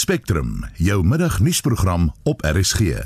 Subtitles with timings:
[0.00, 2.80] Spectrum, jou middagnuusprogram op RSG.
[2.80, 3.04] In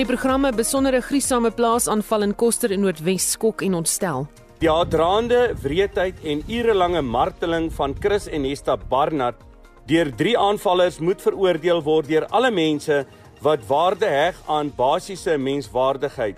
[0.00, 4.24] die programme besondere griesame plaasaanval in Koster in Noordwes skok en ontstel.
[4.64, 9.36] Ja, draande wreedheid en urelange marteling van Chris en Nesta Barnard
[9.84, 13.04] deur drie aanvallers moet veroordeel word deur alle mense
[13.44, 16.36] wat waarde heg aan basiese menswaardigheid.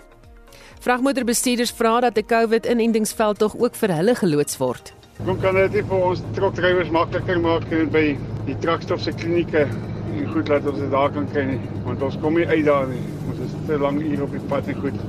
[0.79, 4.93] Vragmotorbestuurders vra dat 'n COVID-inentingsveld tog ook vir hulle geloods word.
[5.25, 9.67] Kom kan dit vir ons trokdrywers makliker maak en by die trakstof se klinieke
[10.15, 12.87] en goed laat ons dit daar kan kry nie, want ons kom nie uit daar
[12.87, 13.01] nie.
[13.29, 14.99] Ons is te lank hier op die pad en goed.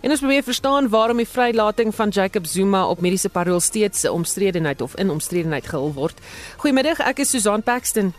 [0.00, 4.08] En ons probeer verstaan waarom die vrylating van Jacob Zuma op mediese parol steeds 'n
[4.08, 6.20] omstredenheid of in omstredenheid gehul word.
[6.56, 8.14] Goeiemiddag, ek is Susan Paxton.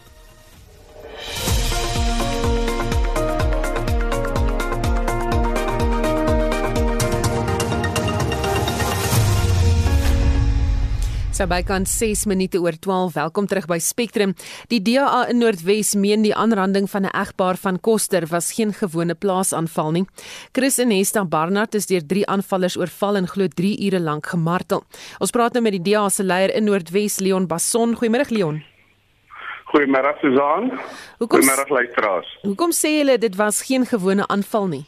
[11.41, 13.15] So bykans 6 minute oor 12.
[13.15, 14.35] Welkom terug by Spectrum.
[14.70, 19.15] Die DA in Noordwes meen die aanranding van 'n egpaar van Koster was geen gewone
[19.15, 20.05] plaasaanval nie.
[20.53, 24.83] Chris en Nesta Barnard is deur drie aanvallers oorval en glo 3 ure lank gemartel.
[25.20, 27.95] Ons praat nou met die DA se leier in Noordwes, Leon Basson.
[27.95, 28.63] Goeiemôre Leon.
[29.73, 30.79] Goeiemôre Susan.
[31.17, 32.39] Goeiemôre luisteraars.
[32.43, 34.85] Hoekom sê julle dit was geen gewone aanval nie?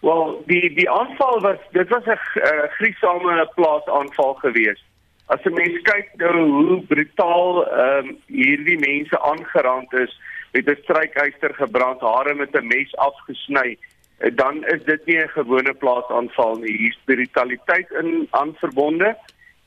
[0.00, 4.84] Wel, die die aanval was dit was 'n uh, griesame plaasaanval geweest.
[5.26, 10.20] As 'n mens kyk nou hoe brutaal ehm um, hierdie mense aangerand is
[10.52, 13.76] met 'n strykyster gebrand, hare met 'n mes afgesny,
[14.18, 16.76] eh, dan is dit nie 'n gewone plaasaanval nie.
[16.76, 19.16] Hier's brutaliteit in aan verbonde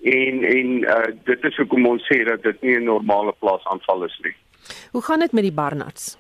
[0.04, 4.20] en en uh, dit is hoekom ons sê dat dit nie 'n normale plaasaanval is
[4.24, 4.36] nie.
[4.92, 6.18] Hoe gaan dit met die Barnards?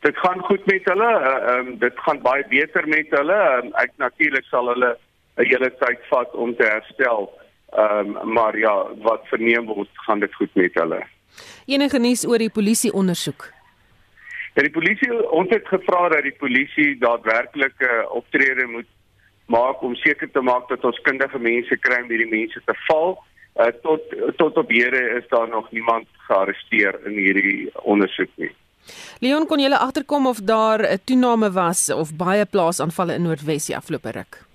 [0.00, 1.10] Dit gaan goed met hulle.
[1.18, 3.40] Eh, ehm uh, um, dit gaan baie beter met hulle.
[3.62, 4.96] Um, ek natuurlik sal hulle
[5.36, 7.41] 'n hele tyd vat om te herstel.
[7.72, 11.02] Ehm um, maar ja, wat verneem word, gaan dit goed met hulle.
[11.66, 13.48] Enige nuus oor die polisie ondersoek?
[14.54, 18.90] Ja, die polisie ons het gevra dat die polisie daadwerklik 'n uh, optrede moet
[19.46, 23.16] maak om seker te maak dat ons kundige mense kry om hierdie mense te val.
[23.56, 24.02] Uh, tot
[24.36, 28.52] tot op hede is daar nog niemand gearresteer in hierdie ondersoek nie.
[29.20, 33.76] Leon kon jy agterkom of daar 'n toename was of baie plaasaanvalle in Noordwes die
[33.76, 34.51] afgelope ruk?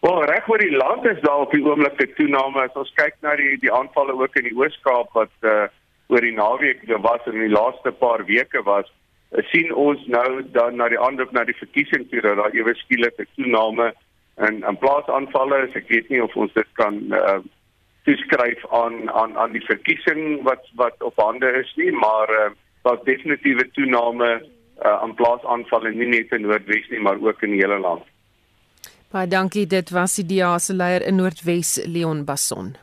[0.00, 2.60] Wel reg oor die land is daar op die oomblik 'n toename.
[2.60, 5.66] As ons kyk na die die aanvalle ook in die Oos-Kaap wat uh
[6.08, 8.86] oor die naweek was en in die laaste paar weke was
[9.32, 12.74] uh, sien ons nou dan na die aanloop na die verkiesing toe dat daar ewe
[12.74, 13.92] skielik 'n toename
[14.46, 15.74] in in plaasaanvalle is.
[15.74, 17.40] Ek weet nie of ons dit kan uh
[18.04, 22.50] toeskryf aan aan aan die verkiesing wat wat op hande is nie maar uh
[22.82, 24.30] daar's definitiewe toename
[24.84, 28.06] uh aan plaasaanvalle nie net in Noordwes nie maar ook in die hele land
[29.08, 32.74] Baie dankie, dit was die DA se leier in Noordwes, Leon Basson.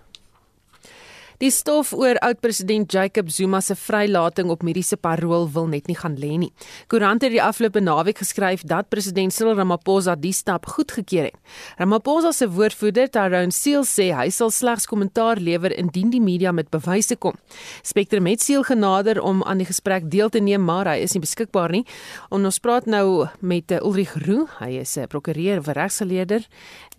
[1.42, 6.14] Die stof oor oud-president Jacob Zuma se vrylating op mediese parol wil net nie gaan
[6.16, 6.52] lê nie.
[6.88, 11.36] Koerant het die afgelope naweek geskryf dat president Cyril Ramaphosa die stap goedgekeur het.
[11.76, 16.72] Ramaphosa se woordvoerder, Tyrone Seal, sê hy sal slegs kommentaar lewer indien die media met
[16.72, 17.36] bewyse kom.
[17.84, 21.26] Spectrum het Seal genader om aan die gesprek deel te neem, maar hy is nie
[21.28, 21.84] beskikbaar nie.
[22.32, 26.48] En ons praat nou met uh, Ulrich Roo, hy is 'n uh, prokureur of regsgeleerder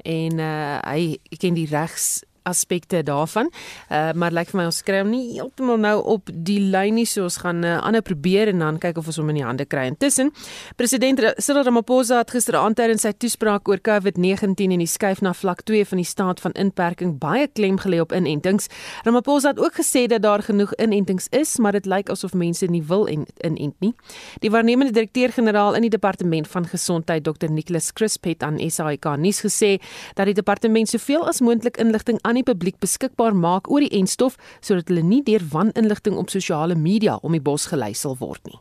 [0.05, 3.51] en uh, hy ken die regs aspekte daarvan.
[3.91, 6.97] Uh maar lyk like vir my ons kry hom nie heeltemal nou op die lyn
[6.97, 9.45] nie, so ons gaan uh, ander probeer en dan kyk of ons hom in die
[9.47, 9.87] hande kry.
[9.91, 10.33] Intussen,
[10.79, 15.65] president Cyril Ramaphosa het gisteraand tydens sy toespraak oor COVID-19 en die skuif na vlak
[15.69, 18.71] 2 van die staat van inperking baie klem gelê op inentings.
[19.07, 22.83] Ramaphosa het ook gesê dat daar genoeg inentings is, maar dit lyk asof mense nie
[22.87, 23.93] wil en inent nie.
[24.41, 27.51] Die waarnemende direkteur-generaal in die departement van gesondheid, Dr.
[27.51, 29.77] Nicholas Crisp het aan SAK nuus gesê
[30.15, 34.37] dat die departement soveel as moontlik inligting aan die publiek beskikbaar maak oor die enstof
[34.61, 38.59] sodat hulle nie deur waninligting op sosiale media om die bos gelei sal word nie.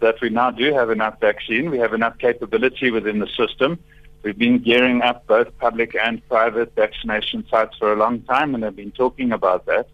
[0.00, 3.78] That we now do have enough vaccine, we have enough capability within the system.
[4.22, 8.64] We've been gearing up both public and private vaccination sites for a long time and
[8.64, 9.86] have been talking about that.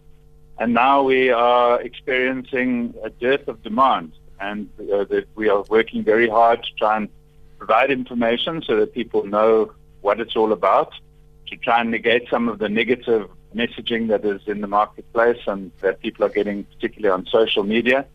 [0.59, 6.03] And now we are experiencing a dearth of demand and uh, that we are working
[6.03, 7.09] very hard to try and
[7.57, 9.71] provide information so that people know
[10.01, 10.93] what it's all about
[11.53, 15.71] to try and negate some of the negative messaging that is in the marketplace and
[15.81, 18.05] that people are getting, particularly on social media,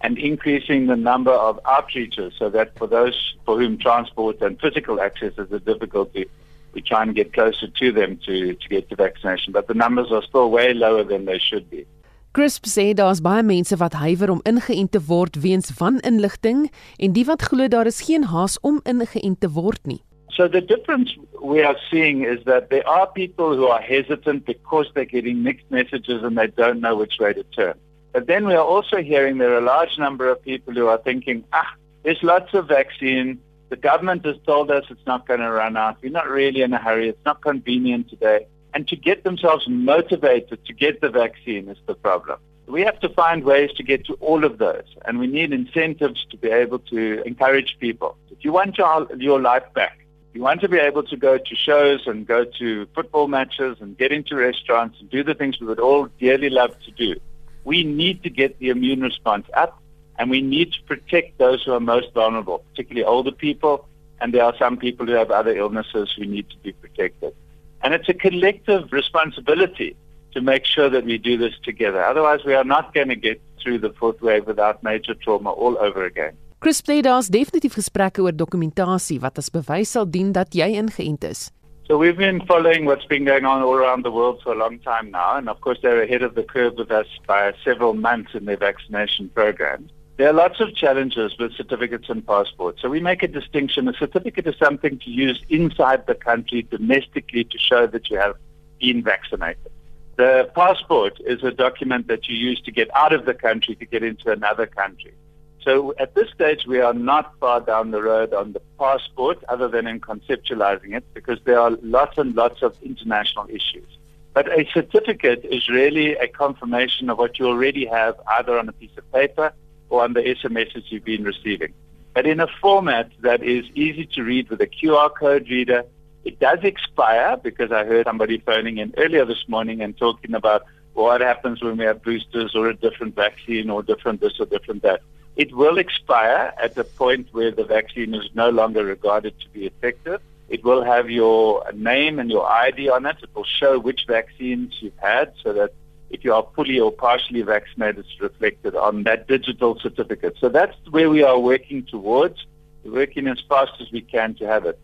[0.00, 5.00] and increasing the number of outreaches so that for those for whom transport and physical
[5.00, 6.26] access is a difficulty,
[6.72, 9.52] we try and get closer to them to, to get the vaccination.
[9.52, 11.86] But the numbers are still way lower than they should be.
[12.32, 16.68] Crisp sê daar's baie mense wat huiwer om ingeënt te word weens waninligting
[16.98, 20.02] en die wat glo daar is geen haas om ingeënt te word nie.
[20.38, 21.10] So the difference
[21.42, 25.68] we are seeing is that there are people who are hesitant because they're getting mixed
[25.68, 27.74] messages and they don't know which way to turn.
[28.12, 30.98] But then we are also hearing there are a large number of people who are
[30.98, 31.74] thinking, ah,
[32.04, 33.40] there's lots of vaccine.
[33.70, 35.96] The government has told us it's not going to run out.
[36.00, 37.08] We're not really in a hurry.
[37.08, 38.46] It's not convenient today.
[38.74, 42.38] And to get themselves motivated to get the vaccine is the problem.
[42.68, 46.24] We have to find ways to get to all of those, and we need incentives
[46.30, 48.16] to be able to encourage people.
[48.30, 49.98] If you want your, your life back,
[50.34, 53.96] you want to be able to go to shows and go to football matches and
[53.96, 57.18] get into restaurants and do the things we would all dearly love to do.
[57.64, 59.80] We need to get the immune response up
[60.18, 63.86] and we need to protect those who are most vulnerable, particularly older people,
[64.20, 67.34] and there are some people who have other illnesses who need to be protected.
[67.82, 69.96] And it's a collective responsibility
[70.32, 72.02] to make sure that we do this together.
[72.04, 75.78] Otherwise, we are not going to get through the fourth wave without major trauma all
[75.78, 76.36] over again.
[76.58, 81.22] Chris sê daar's definitief gesprekke oor dokumentasie wat as bewys sal dien dat jy ingeënt
[81.28, 81.52] is.
[81.86, 84.80] So we've been following what's been going on all around the world for a long
[84.80, 88.34] time now, and of course they're ahead of the curve with us by several months
[88.34, 89.92] in their vaccination programs.
[90.16, 92.82] There are lots of challenges with certificates and passports.
[92.82, 93.86] So we make a distinction.
[93.86, 98.34] A certificate is something to use inside the country domestically to show that you have
[98.80, 99.70] been vaccinated.
[100.16, 103.86] The passport is a document that you use to get out of the country to
[103.86, 105.14] get into another country.
[105.62, 109.68] So at this stage, we are not far down the road on the passport other
[109.68, 113.98] than in conceptualizing it because there are lots and lots of international issues.
[114.34, 118.72] But a certificate is really a confirmation of what you already have either on a
[118.72, 119.52] piece of paper
[119.90, 121.74] or on the SMSs you've been receiving.
[122.14, 125.84] But in a format that is easy to read with a QR code reader,
[126.24, 130.64] it does expire because I heard somebody phoning in earlier this morning and talking about
[130.94, 134.82] what happens when we have boosters or a different vaccine or different this or different
[134.82, 135.00] that.
[135.38, 139.66] It will expire at the point where the vaccine is no longer regarded to be
[139.66, 140.20] effective.
[140.48, 143.18] It will have your name and your ID on it.
[143.22, 145.72] It will show which vaccines you've had so that
[146.10, 150.34] if you are fully or partially vaccinated, it's reflected on that digital certificate.
[150.40, 152.44] So that's where we are working towards.
[152.82, 154.76] We're working as fast as we can to have it.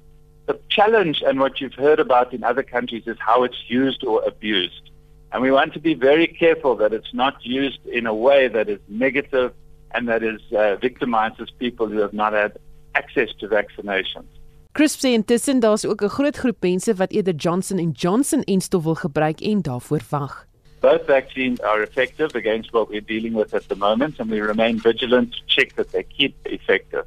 [0.46, 4.22] The challenge and what you've heard about in other countries is how it's used or
[4.24, 4.90] abused.
[5.32, 8.68] And we want to be very careful that it's not used in a way that
[8.68, 9.52] is negative
[9.94, 12.52] and that is uh, victimizes people who have not had
[12.94, 14.28] access to vaccinations.
[14.72, 18.94] Chris sê intussen daar's ook 'n groot groep mense wat eerder Johnson Johnson enstof wil
[18.94, 20.46] gebruik en daarvoor wag.
[20.80, 24.80] Both vaccines are effective against what we're dealing with at the moment and we remain
[24.80, 27.06] vigilant to check that they keep effective.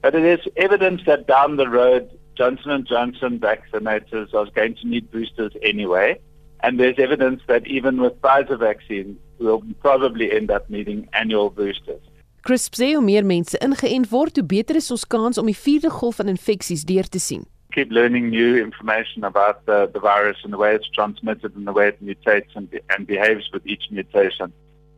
[0.00, 5.10] But it is evidence that down the road Johnson Johnson vaccinators are going to need
[5.10, 6.18] boosters anyway
[6.62, 12.02] and there's evidence that even with Pfizer vaccine we'll probably end up needing annual boosters.
[12.42, 15.90] Crisp sê hoe meer mense ingeënt word, hoe beter is ons kans om die vierde
[15.92, 17.44] golf van infeksies deur te sien.
[17.76, 21.72] Keep learning new information about the, the virus and the way it's transmitted and the
[21.72, 24.52] way it mutates and, and behaves with each mutation.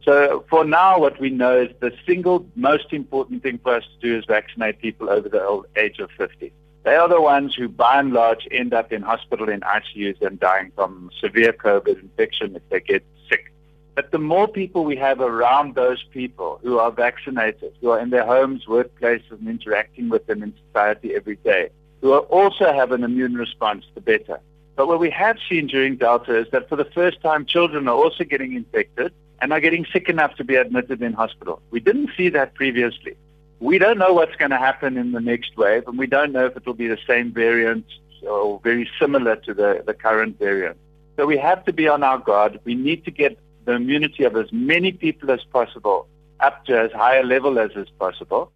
[0.04, 4.08] So for now, what we know is the single most important thing for us to
[4.08, 6.52] do is vaccinate people over the age of 50.
[6.84, 10.40] They are the ones who, by and large, end up in hospital in ICUs and
[10.40, 13.51] dying from severe COVID infection if they get sick.
[13.94, 18.10] But the more people we have around those people who are vaccinated, who are in
[18.10, 21.68] their homes, workplaces, and interacting with them in society every day,
[22.00, 24.40] who also have an immune response, the better.
[24.76, 27.94] But what we have seen during Delta is that for the first time, children are
[27.94, 31.60] also getting infected and are getting sick enough to be admitted in hospital.
[31.70, 33.16] We didn't see that previously.
[33.60, 36.46] We don't know what's going to happen in the next wave, and we don't know
[36.46, 37.84] if it will be the same variant
[38.22, 40.78] or very similar to the, the current variant.
[41.16, 42.58] So we have to be on our guard.
[42.64, 46.06] We need to get the immunity of as many people as possible
[46.40, 48.50] up to as high a level as is possible.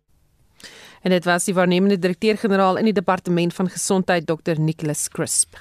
[1.03, 5.55] En dit was die waarnemende direkteur-generaal in die departement van gesondheid Dr Nicholas Crisp.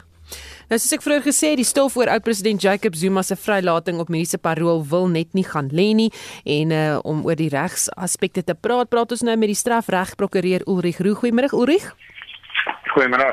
[0.72, 4.10] Nou soos ek vroeër gesê het, die stof oor oud-president Jacob Zuma se vrylating op
[4.10, 6.10] mediese parol wil net nie gaan lê nie
[6.50, 11.04] en uh, om oor die regsaspekte te praat, praat ons nou met die strafregprokureur Ulrich
[11.06, 11.20] Roo.
[11.22, 11.92] Goeiemôre Ulrich.
[12.96, 13.30] Goeiemôre.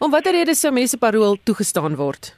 [0.00, 2.32] Om watter rede sou mediese parol toegestaan word?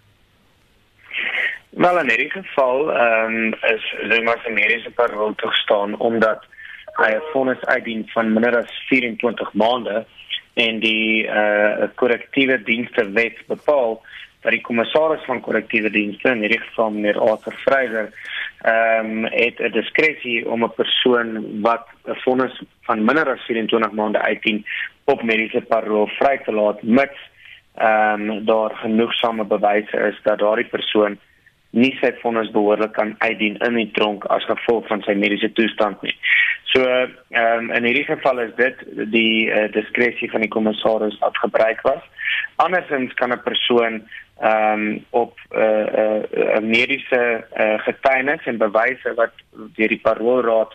[1.77, 6.47] Wel in hierdie geval ehm um, is Zuma se mediese parol toegestaan omdat
[6.97, 10.07] hy 'n vonnis uitdien van minder as 24 maande
[10.55, 14.01] en die eh uh, korrektiewe dienste wet bepaal
[14.41, 18.09] dat die kommissaris van korrektiewe dienste in hierdie geval meneer Arthur Freyser
[18.63, 23.93] ehm um, het 'n diskresie om 'n persoon wat 'n vonnis van minder as 24
[23.93, 24.65] maande uitdien
[25.05, 27.21] op mediese parol vry te laat mits
[27.75, 31.19] ehm um, daar genoegsame bewyse is dat daardie persoon
[31.77, 36.03] nie sy vonnis behoorlik kan uitdien in die tronk as gevolg van sy mediese toestand
[36.07, 36.15] nie.
[36.73, 41.37] So ehm um, in hierdie geval is dit die uh, diskresie van die kommissaris wat
[41.45, 42.03] gebruik was.
[42.65, 44.03] Andersins kan 'n persoon
[44.41, 49.33] ehm um, op 'n uh, uh, uh, mediese uh, getuienis en bewyse wat
[49.77, 50.73] deur die paroolraad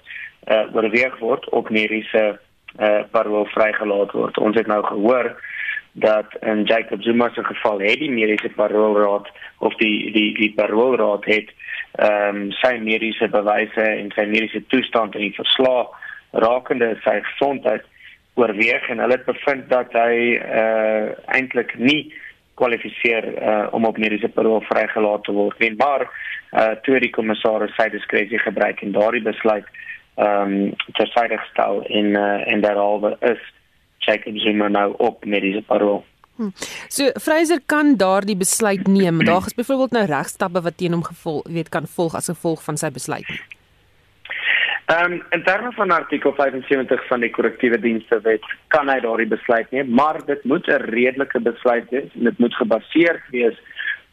[0.47, 2.39] uh, oorweeg word op mediese
[2.79, 4.37] uh, parool vrygelaat word.
[4.37, 5.35] Ons het nou gehoor
[5.91, 11.25] dat in Jacob Zuma se geval het die mediese paroolraad of die die die paroolraad
[11.25, 11.49] het
[11.91, 15.91] ehm um, sy mediese bewyse en sy mediese toestand in die verslag
[16.31, 17.83] rakende sy gesondheid
[18.33, 22.13] oorweeg en hulle het bevind dat hy eh uh, eintlik nie
[22.55, 25.73] kwalifiseer uh, om op mediese parool vrygelaat te word nie.
[25.77, 26.01] Maar
[26.51, 29.67] eh uh, toe die kommissaris sy diskresie gebruik en daardie besluit
[30.15, 33.41] ehm um, tersyde gestel en uh, en daaroor is
[34.05, 36.03] Jacob Zuma nou op mediese parool.
[36.35, 36.51] Hm.
[36.89, 39.23] So Fraser kan daardie besluit neem.
[39.29, 42.77] Daar is byvoorbeeld nou regstappe wat teen hom gevolg, weet kan volg as gevolg van
[42.77, 43.29] sy besluit.
[44.91, 49.29] Ehm um, in terme van artikel 75 van die korrektiewe dienste wet kan hy daardie
[49.29, 53.57] besluit neem, maar dit moet 'n redelike besluit wees en dit moet gebaseer wees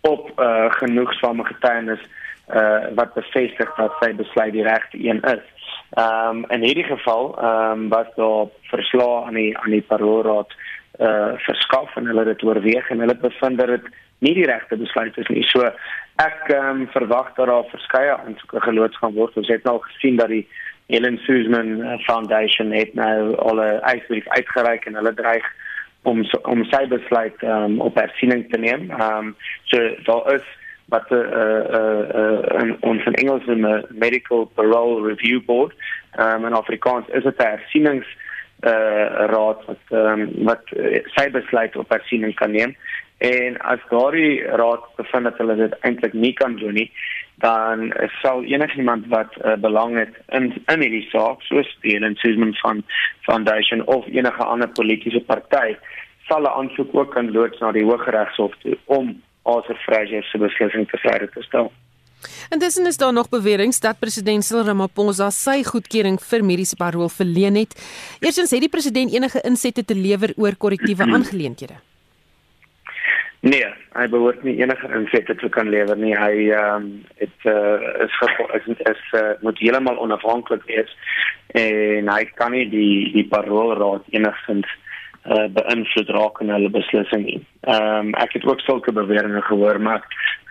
[0.00, 2.00] op uh, genoegsame getuienis
[2.54, 5.44] uh, wat bevestig dat sy besluit die regte een is.
[5.90, 10.52] Ehm um, in hierdie geval ehm um, was daar verslae aan die aan die paroolraad
[10.98, 14.46] eh uh, verskaf en hulle het dit oorweeg en hulle bevind dat dit nie die
[14.46, 15.44] regte besluit is nie.
[15.46, 15.70] So
[16.16, 19.36] ek ehm um, verwag dat daar verskeie aansoeke geloods gaan word.
[19.36, 20.46] Ons het nou gesien dat die
[20.88, 25.44] Helen Suzman eh, Foundation het nou alle eisbrief uitgereik en hulle dreig
[26.02, 28.90] om om sy besluit ehm um, op hersiening te neem.
[28.90, 30.46] Ehm um, so daar is
[30.88, 35.74] wat uh, uh, uh, in ons in Engels in the Medical Parole Review Board.
[36.18, 38.06] Um, in Afrikaans is dit 'n hersienings
[38.60, 40.64] uh, raad wat um, wat
[41.14, 42.76] sy besluit op hersiening kan neem.
[43.18, 46.90] En as daardie raad bevind dat hulle dit eintlik nie kan doen nie
[47.38, 47.92] dan
[48.22, 52.82] sal enigiemand wat uh, belang het in in hierdie saak soos die Helen Suzman van
[53.20, 55.76] Foundation of enige ander politieke party
[56.28, 60.88] sal 'n aansoek ook kan loods na die Hooggeregshof toe om Arthur Fraser se beslissing
[60.90, 61.72] te vryde te stel.
[62.50, 67.60] Intussen is daar nog beweringe dat president Cyril Ramaphosa sy goedkeuring vir mediese parol verleen
[67.60, 67.76] het.
[68.20, 71.78] Eerstens het die president enige insette te lewer oor korrektiewe aangeleenthede.
[73.46, 76.16] Nee, hy behoort nie enige insette te kan lewer nie.
[76.16, 76.90] Hy ehm um,
[77.22, 78.18] het uh, is
[78.58, 80.90] is, is uh, moet heeltemal onafhanklik wees
[81.54, 84.87] en hy kan nie die die paroolraad enigstens uh,
[85.28, 87.40] beïnvloed raak in hulle beslissing nie.
[87.60, 90.04] Ehm um, ek het ook sulke beweringe gehoor, maar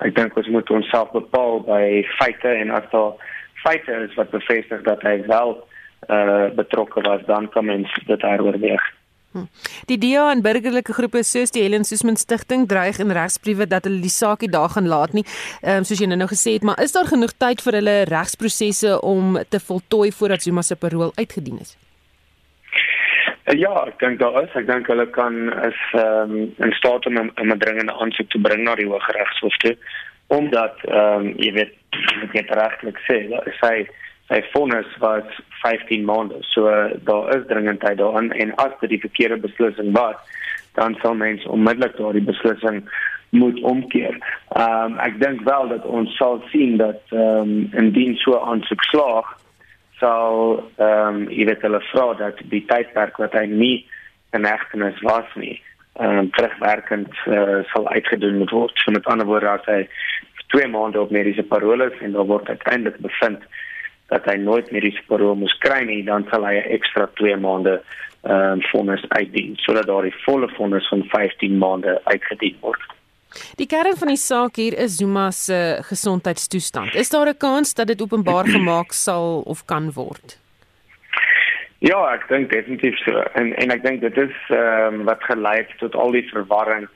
[0.06, 3.18] ek dink ons moet onsself bepaal by feite en as daar
[3.64, 8.84] feite is wat bevestig dat hy wel uh, betrokke was, dan kan mens dit oorweeg.
[9.32, 9.48] Hm.
[9.86, 14.00] Die DA en burgerlike groepe soos die Helen Suzman Stichting dreig in regsbriewe dat hulle
[14.02, 15.26] die saakie daar gaan laat nie.
[15.62, 19.02] Ehm um, soos jy nou gesê het, maar is daar genoeg tyd vir hulle regsprosesse
[19.02, 21.78] om te voltooi voordat Zuma se parol uitgedien is?
[23.48, 24.52] Uh, ja, ek dink daar is.
[24.60, 28.64] Ek dink hulle kan is ehm um, in staat om 'n dringende aansoek te bring
[28.64, 29.78] na die Hooggeregshof toe
[30.28, 31.74] omdat ehm um, jy weet
[32.22, 33.18] wat jy regtig sê,
[33.62, 33.88] sy
[34.28, 35.24] sy vonnis was
[35.64, 36.42] 15 maande.
[36.52, 36.68] So
[37.08, 40.20] daar is dringendheid daarin en as dit die verkeerde beslissing was,
[40.76, 42.84] dan sal mens onmiddellik daardie beslissing
[43.30, 44.20] moet omkeer.
[44.60, 48.84] Ehm um, ek dink wel dat ons sal sien dat ehm um, indien so aansoek
[48.92, 49.38] slaag
[50.00, 53.78] sal ehm um, jy weet hulle vra dat die tydperk wat hy nie
[54.38, 55.56] in hegtenis was nie
[55.98, 58.74] ehm um, terugwerkend uh, sal uitgedoen word.
[58.78, 59.80] So met ander woorde as hy
[60.54, 63.42] 2 maande op mediese parole is en dan word uiteindelik bevind
[64.08, 67.82] dat hy nooit mediese parole moes kry nie, dan sal hy 'n ekstra 2 maande
[68.24, 72.97] ehm um, vonnis uitdien sodat daar die volle vonnis van 15 maande uitgedien word.
[73.56, 76.96] Die kern van die saak hier is Zuma se gesondheidstoestand.
[76.96, 80.38] Is daar 'n kans dat dit openbaar gemaak sal of kan word?
[81.80, 83.24] Ja, ek dink definitief so.
[83.34, 86.88] En en ek dink dit is ehm um, wat gelei het tot al die verwarring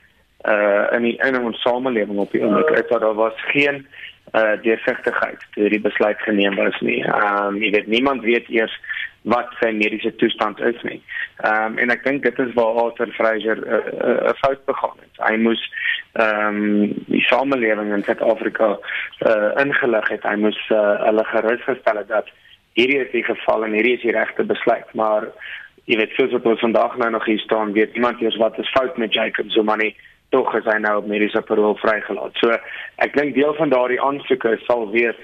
[0.44, 2.74] uh in die in ons samelewing op die oomblik.
[2.74, 3.86] Dit daar was geen
[4.34, 7.02] uh deursigtigheid toe die besluit geneem was nie.
[7.04, 8.74] Ehm um, jy weet niemand weet eers
[9.22, 10.98] wat sy mediese toestand is nie.
[11.46, 14.64] Ehm um, en ek dink dit is waar Arthur Fraser 'n uh, uh, uh, fout
[14.64, 15.14] begaan het.
[15.28, 15.62] Hy moes
[16.12, 18.78] ehm um, die samelewing in Suid-Afrika
[19.26, 20.22] uh, ingelig het.
[20.22, 22.30] Hy moes uh, hulle gerus gestel het dat
[22.74, 25.28] hierdie is die geval en hierdie is die regte besluit, maar
[25.84, 28.70] jy weet soos wat ons vandag nou nog hier staan, weet niemand eers wat is
[28.74, 29.94] fout met Jacob Zuma nie.
[30.30, 32.38] Tog is hy nou op mediese parol vrygelaat.
[32.40, 32.56] So
[33.04, 35.18] ek dink deel van daardie aansoeke sal wees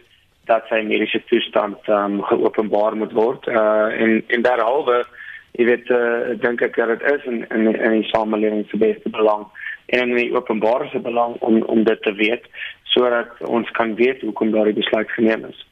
[0.48, 3.46] dat sy mediese toestand ehm um, geopenbaar moet word.
[3.46, 5.06] Uh en en daaroor
[5.58, 9.10] jy weet uh, dink ek dat dit is in in in die samelewing se beste
[9.10, 9.46] belang
[9.86, 12.44] en in die openbare se belang om om dit te weet.
[12.92, 15.66] So sodat ons kan weet hoekom daardie besluit geneem is.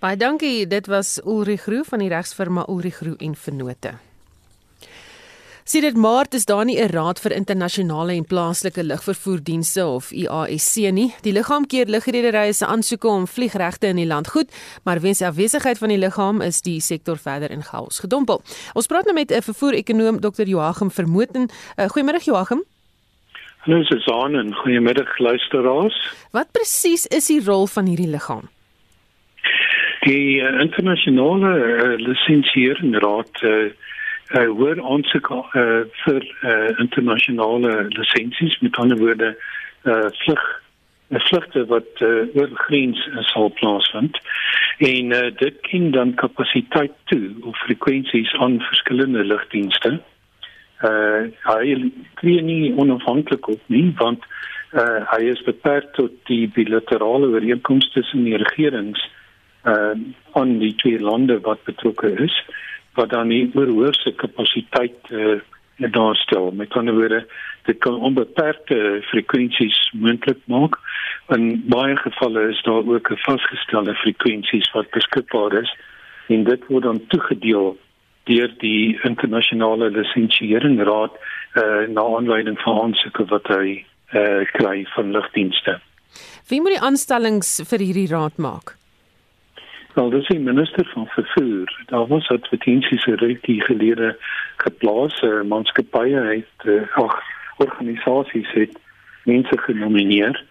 [0.00, 0.66] Baie dankie.
[0.66, 3.96] Dit was Ulrich Groe van die regsfirma Ulrich Groe en Vennote.
[5.64, 11.14] Sedert Maart is daar nie 'n raad vir internasionale en plaaslike lugvervoerdienste of IASC nie.
[11.22, 14.48] Die liggaam keer lugrederye se aansoeke om vliegregte in die land goed,
[14.84, 18.42] maar weens afwesigheid van die liggaam is die sektor verder in chaos gedompel.
[18.72, 20.44] Ons praat nou met 'n vervoer-ekonoom Dr.
[20.44, 21.48] Joachim Vermoten.
[21.76, 22.64] Uh, Goeiemôre Joachim.
[23.58, 26.14] Hallo Susan en goeiemiddag luisteraars.
[26.30, 28.48] Wat presies is die rol van hierdie liggaam?
[30.00, 33.70] Die uh, internasionale uh, lisensieringsraad uh,
[34.30, 38.58] uh hoor ons ook uh vir uh internasionale lisensies.
[38.60, 39.36] Met ander woorde
[39.84, 40.44] uh vlug
[41.18, 44.18] vlugte wat uh, oor grens sal plaasvind.
[44.78, 50.00] En uh, dit ken dan kapasiteit toe of frekwensies aan verskillende lugdienste.
[50.80, 54.22] Uh hy tree nie onafhanklik op nie want
[54.72, 59.02] uh hy is beperk tot die bilaterale ooreenkomste tussen die regerings
[59.68, 59.92] uh
[60.32, 62.38] aan die twee lande wat betrokke is
[63.00, 65.38] wat dan nie oorhoorse kapasiteit uh,
[65.76, 66.50] daarstel.
[66.52, 67.26] Met ander woorde,
[67.64, 70.76] dit kan onbeperkte frekwensies moontlik maak.
[71.32, 75.70] In baie gevalle is daar ook 'n vasgestelde frekwensies wat beskikbaar is
[76.26, 77.78] en dit word dan toegedeel
[78.24, 81.12] deur die internasionale lisensieringsraad
[81.54, 85.80] uh, na aanleiding van aansoeke wat hy uh, kry van lugdienste.
[86.48, 88.79] Wie moet die aanstellings vir hierdie raad maak?
[89.94, 91.82] Wel, dis die minister van vervoer.
[91.86, 94.16] Daar was advertensies rukkie gelede
[94.56, 95.22] geplaas.
[95.22, 97.22] Uh, maatskappye het uh, ag
[97.56, 98.78] organisasies het
[99.24, 100.44] mense genomineer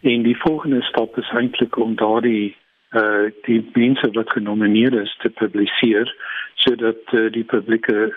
[0.00, 2.56] en die volgende stap is eintlik om daardie
[2.90, 6.10] uh die mense wat genomineer is te publiseer
[6.54, 8.14] sodat uh, die publieke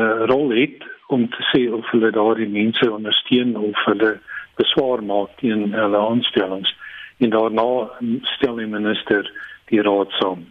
[0.00, 4.12] uh rol het om te sê of hulle daardie mense ondersteun of hulle
[4.56, 6.74] beswaar maak teen hulle aanstellings
[7.18, 7.90] en daarna
[8.36, 9.32] stel die minister
[9.70, 10.44] die raad saam.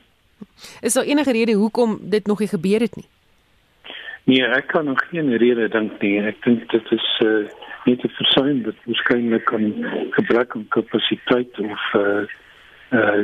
[0.81, 3.07] Is daar enige rede hoekom dit nog nie gebeur het nie?
[4.24, 6.17] Nee, ek kan nog geen rede dink nie.
[6.25, 7.45] Ek dink dit is uh
[7.86, 9.65] net 'n versuim wat waarskynlik kan
[10.17, 12.25] gebrek aan kapasiteit of uh
[12.92, 13.22] uh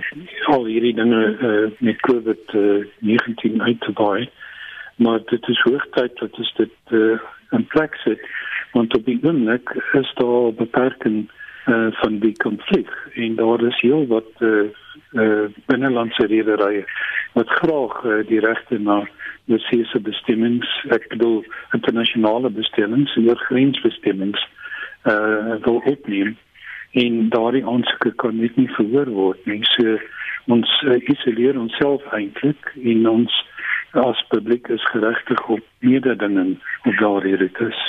[0.54, 4.30] al hierdie dinge uh met COVID uh, 19 uit te baie.
[4.96, 7.18] Maar dit is hoogtyd dat dit dit uh
[7.52, 8.22] in plek sit
[8.72, 11.30] want op die oomblik is daar beperking
[11.70, 14.70] uh van die konflik en daar is heel wat uh
[15.12, 16.86] uh, binnelandse rederye
[17.34, 19.02] wat graag uh, die regte na
[19.52, 21.42] oorseese bestemmings, ek bedoel
[21.76, 24.42] internasionale bestemmings, oor grensbestemmings
[25.10, 26.36] uh wil opneem
[27.02, 29.62] en daardie aansoeke kan net nie verhoor word nie.
[29.76, 29.96] So
[30.52, 33.40] ons uh, isoleer onsself eintlik en ons
[34.02, 37.80] as publiek is geregtig op mededinging op daardie rites.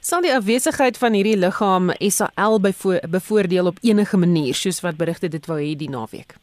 [0.00, 2.60] Sal die afwesigheid van hierdie liggaam SAL
[3.10, 6.34] bevoordeel op enige manier soos wat berigte dit wou hê die naweek?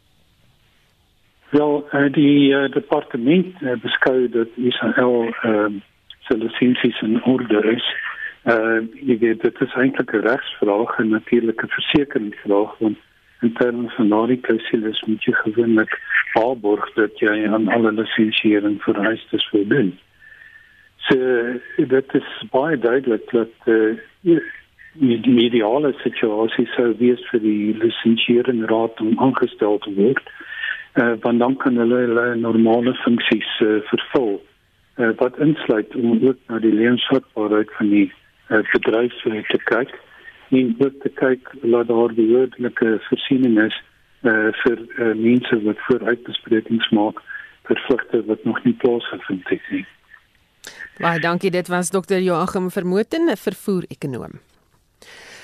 [1.52, 5.82] Wel, uh, die uh, departement uh, beskou dat ehm uh,
[6.28, 7.86] se lisensies in orde is.
[8.44, 12.98] Uh jy weet dit is eintlik 'n regsvraag en natuurlik 'n versekeringsvraag want
[13.42, 15.94] in terme van daardie klausules moet jy gewoonlik
[16.34, 20.00] waarborg dat jy aan alle lisensiering vereistes voldoen.
[21.10, 21.16] So
[21.78, 23.98] dit is baie duidelik dat uh,
[24.94, 30.24] die ideale situasie sou wees vir die lisensiering raad om aangestel te word.
[31.00, 34.42] Uh, want dan kan hulle hulle normale funksies uh, vervul.
[35.00, 38.08] Uh, wat insluit om ook na die lewensvatbaarheid van die
[38.50, 39.94] uh, bedryf uh, te kyk
[40.52, 43.78] en ook te kyk dat daar die woordelike voorsiening is
[44.28, 47.24] uh, vir uh, mense wat vooruitbesprekings maak
[47.70, 49.86] vir vlugte wat nog nie plaasgevind het nie.
[51.00, 52.20] Baie dankie, dit was Dr.
[52.20, 54.40] Joachim Vermoten, 'n vervoer-ekonoom.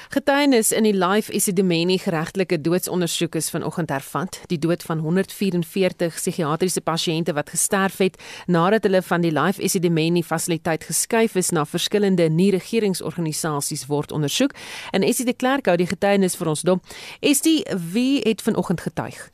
[0.08, 4.40] Getuienis in die Life Esidimeni geregtelike doodsondersoek is vanoggend hervat.
[4.48, 8.16] Die dood van 144 psigiatriese pasiënte wat gesterf het
[8.48, 14.56] nadat hulle van die Life Esidimeni fasiliteit geskuif is na verskillende nie-regeringsorganisasies word ondersoek.
[14.92, 16.86] En Esie de Klerk hou die getuienis vir ons dop.
[17.20, 19.28] Esie, wie het vanoggend getuig?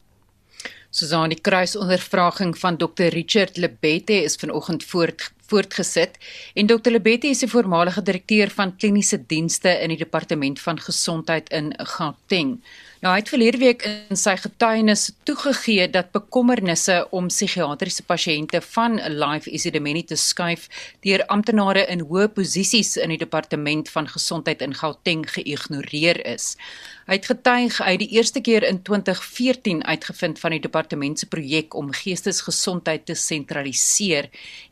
[0.94, 3.08] Susan, die kruisondervraging van Dr.
[3.16, 6.18] Richard Lebette is vanoggend voort voortgesit
[6.54, 6.92] en Dr.
[6.94, 12.62] Lebette is 'n voormalige direkteur van kliniese dienste in die departement van gesondheid in Gauteng.
[13.02, 18.96] Nou hy het verlede week in sy getuienis toegegee dat bekommernisse om psigiatriese pasiënte van
[18.96, 20.70] Life Esidimeni te skuif
[21.02, 26.56] deur amptenare in hoë posisies in die departement van gesondheid in Gauteng geïgnoreer is.
[27.04, 31.76] Hy het getuig uit die eerste keer in 2014 uitgevind van die departement se projek
[31.76, 34.30] om geestesgesondheid te sentraliseer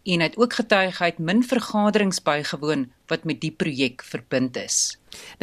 [0.08, 4.56] en hy het ook getuig hy het min vergaderings bygewoon wat met die projek verbind
[4.56, 4.78] is.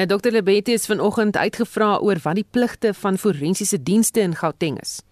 [0.00, 4.80] Nou Dr Lebete is vanoggend uitgevra oor wat die pligte van forensiese dienste in Gauteng
[4.80, 5.02] is.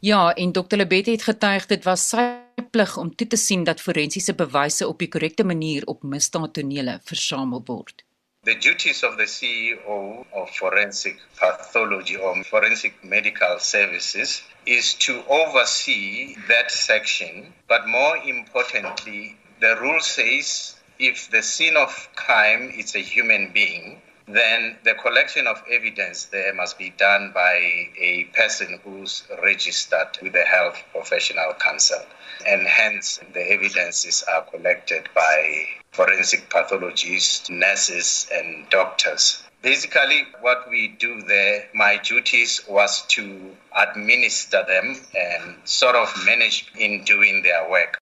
[0.00, 2.24] Ja, en Dr Lebete het getuig dit was sy
[2.72, 7.60] plig om toe te sien dat forensiese bewyse op die korrekte manier op misdaadtonele versamel
[7.66, 8.05] word.
[8.46, 16.36] The duties of the CEO of Forensic Pathology or Forensic Medical Services is to oversee
[16.46, 23.00] that section, but more importantly, the rule says if the scene of crime is a
[23.00, 27.54] human being, then the collection of evidence there must be done by
[27.98, 32.00] a person who's registered with the Health Professional Council.
[32.46, 39.42] And hence, the evidences are collected by forensic pathologists, nurses, and doctors.
[39.62, 46.70] Basically, what we do there, my duties was to administer them and sort of manage
[46.78, 47.98] in doing their work.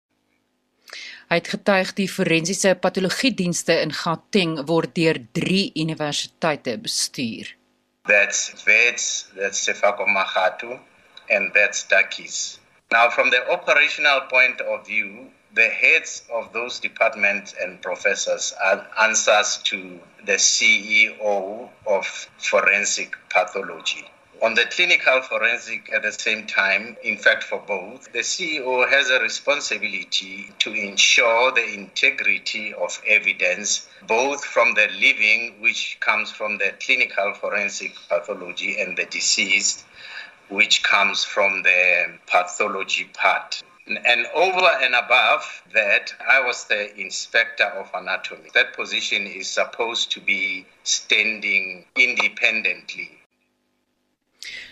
[1.30, 7.52] Hy het getuig die forensiese patologie dienste in Gauteng word deur 3 universiteite bestuur.
[8.10, 10.80] That's Wits, that's Sefako Magatu,
[11.30, 12.58] and that's Dakis.
[12.90, 18.82] Now, from the operational point of view, the heads of those departments and professors are
[18.98, 22.06] answers to the CEO of
[22.38, 24.02] forensic pathology.
[24.42, 29.10] On the clinical forensic at the same time, in fact, for both, the CEO has
[29.10, 36.56] a responsibility to ensure the integrity of evidence, both from the living, which comes from
[36.56, 39.84] the clinical forensic pathology, and the deceased,
[40.48, 43.62] which comes from the pathology part.
[43.86, 48.48] And over and above that, I was the inspector of anatomy.
[48.54, 53.19] That position is supposed to be standing independently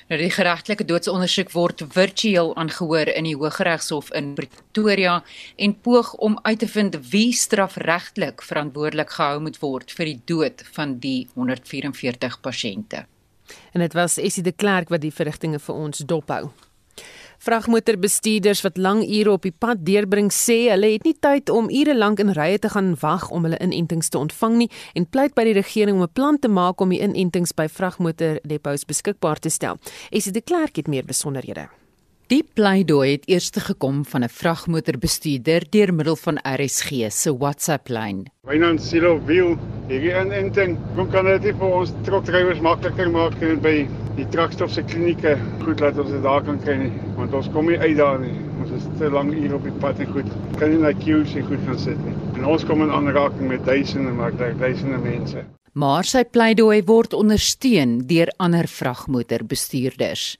[0.08, 5.18] Nou die geregtelike doodsondersoek word virtueel aangehoor in die Hooggeregshof in Pretoria
[5.60, 10.64] en poog om uit te vind wie strafregtelik verantwoordelik gehou moet word vir die dood
[10.78, 13.04] van die 144 pasiënte.
[13.76, 16.48] En dit was Essie de Klerk wat die verrigtinge vir ons dophou.
[17.38, 21.94] Vragmotorbestuurders wat lang ure op die pad deurbring sê hulle het nie tyd om ure
[21.94, 25.44] lank in rye te gaan wag om hulle inentings te ontvang nie en pleit by
[25.46, 29.78] die regering om 'n plan te maak om die inentings by vragmotordepots beskikbaar te stel.
[30.10, 31.68] Esie de Klerk het meer besonderhede.
[32.28, 38.26] Die pleidooi het eers gekom van 'n vragmotorbestuurder deur middel van RSG se WhatsApp-lyn.
[38.42, 39.56] Wynand Silo wiel
[39.88, 44.82] hierdie inenting kom kan dit vir ons trokdrywers makliker maak en by die trakstof se
[44.82, 48.20] klinieke goed laat ons dit daar kan kry nie want ons kom nie uit daar
[48.20, 48.36] nie.
[48.60, 50.28] Ons is te lank hier op die pad en goed.
[50.58, 52.14] Kan nie na queues en goed gaan sit nie.
[52.36, 55.46] En ons kom in aanraking met duisende maar duisende mense.
[55.72, 60.36] Maar sy pleidooi word ondersteun deur ander vragmotorbestuurders.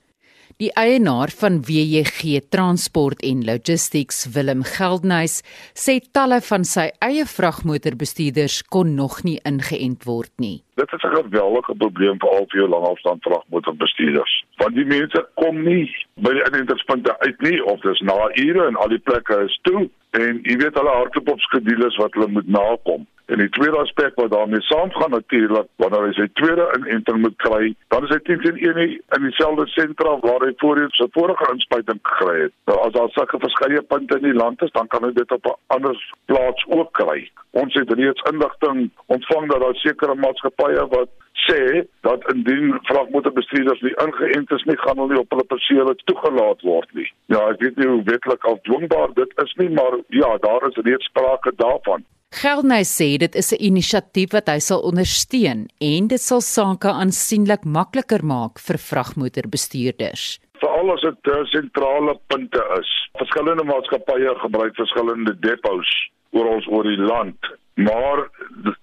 [0.59, 5.37] Die eienaar van WJG Transport en Logistics, Willem Geldnys,
[5.71, 10.57] sê talle van sy eie vragmotorbestuurders kon nog nie ingeënt word nie.
[10.75, 14.33] Dit is 'n geweldige probleem vir al jou langafstand vragmotorbestuurders.
[14.57, 18.75] Want die mense kom nie by die inentingspunte uit nie of dis na ure en
[18.75, 22.47] al die plekke is toe en jy weet hulle hardloop op skedules wat hulle moet
[22.47, 23.07] nakom.
[23.29, 27.67] En die tweede aspek wat daarmee saamgaan natuurlik, wanneer hy sy tweede inenting moet kry,
[27.93, 28.79] dan is hy teen teen een
[29.17, 32.55] in dieselfde sentra waar hy voorheen sy vorige inspuiting gekry het.
[32.71, 35.45] Nou as daar sulke verskeie punte in die land is, dan kan hy dit op
[35.45, 37.29] 'n ander plaas ook kry.
[37.61, 41.09] Ons het reeds inligting ontvang dat daar sekere maatskappye wat
[41.45, 46.61] sê dat indien vragmotorbestuurders nie ingeënt is nie, gaan hulle nie op hulle persele toegelaat
[46.61, 47.09] word nie.
[47.25, 50.81] Ja, ek weet nie hoe wetlik of dwingbaar dit is nie, maar ja, daar is
[50.89, 52.05] reeds sprake daarvan.
[52.29, 57.65] Geldnys sê dit is 'n inisiatief wat hy sal ondersteun en dit sal sake aansienlik
[57.65, 60.37] makliker maak vir vragmotorbestuurders.
[60.61, 62.91] Veral as dit uh, sentrale punte is.
[63.17, 65.89] Verskillende maatskappye gebruik verskillende depots
[66.31, 67.41] oral oor die land,
[67.87, 68.27] maar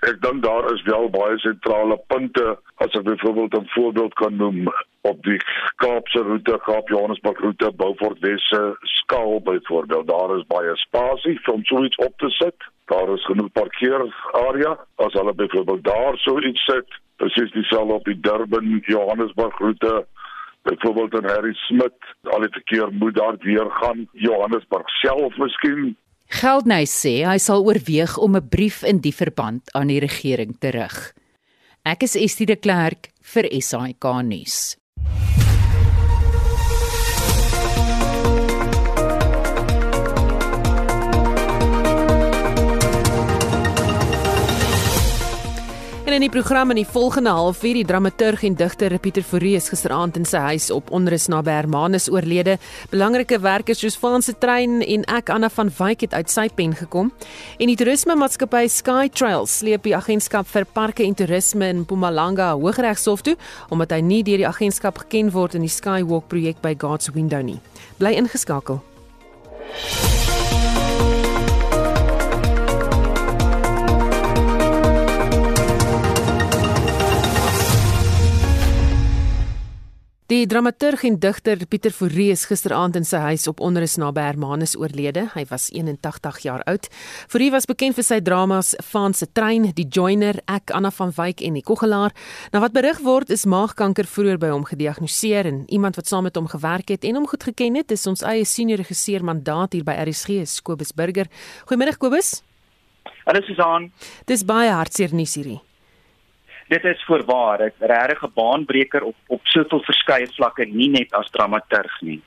[0.09, 2.47] ek dink daar is wel baie sentrale punte
[2.85, 4.69] as ek byvoorbeeld 'n voorbeeld kan noem
[5.01, 5.41] op die
[5.77, 10.09] Kaapse roete, Kaap Johannesburg roete, Beaufort Wesse skaal byvoorbeeld.
[10.09, 12.57] Daar is baie spasie om so iets op te sit.
[12.85, 14.79] Daar is genoeg parkeerarea.
[14.95, 20.07] As hulle byvoorbeeld daar sou iets sit presies dieselfde op die Durban Johannesburg roete
[20.63, 24.09] byvoorbeeld in Harry Smith al die verkeer moet daar weer gaan.
[24.13, 29.87] Johannesburg self miskien Geldney sê hy sal oorweeg om 'n brief in die verband aan
[29.87, 31.15] die regering te rig.
[31.85, 34.77] Ek is Estie de Klerk vir SAK nuus
[46.07, 49.67] En in die program in die volgende halfuur die dramaturg en digter Pieter Fourie is
[49.73, 52.61] gisteraand in sy huis op onrus naby Hermanus oorlede.
[52.93, 57.11] Belangrike werkers soos Franse Trein en ek Anna van Wyk het uit sy pen gekom.
[57.59, 62.53] En die toerisme maatskappy Sky Trails sleep die agentskap vir parke en toerisme in Mpumalanga
[62.55, 63.35] Hooggeregshof toe
[63.75, 67.43] omdat hy nie deur die agentskap geken word in die Skywalk projek by God's Window
[67.43, 67.59] nie.
[67.99, 68.79] Bly ingeskakel.
[80.27, 84.73] Die dramaturg en digter Pieter Fourie is gisteraand in sy huis op onrus naby Hermanus
[84.75, 85.23] oorlede.
[85.37, 86.89] Hy was 81 jaar oud.
[87.31, 91.45] Fourie was bekend vir sy dramas Van se trein, Die Joiner, Ek Anna van Wyk
[91.47, 92.11] en Die Koggelaar.
[92.51, 96.35] Nou wat berig word is maagkanker vroeër by hom gediagnoseer en iemand wat saam met
[96.35, 99.87] hom gewerk het en hom goed geken het, is ons eie senior regisseur mandaat hier
[99.87, 101.31] by RSG, Kobus Burger.
[101.71, 102.41] Goeiemiddag Kobus.
[103.31, 103.93] Hallo Susan.
[104.27, 105.61] Dis baie hartseer nuus hierdie
[106.69, 112.01] dit is voorwaar 'n regte baanbreker op op soveel verskeie vlakke nie net as dramaturg
[112.01, 112.23] nie.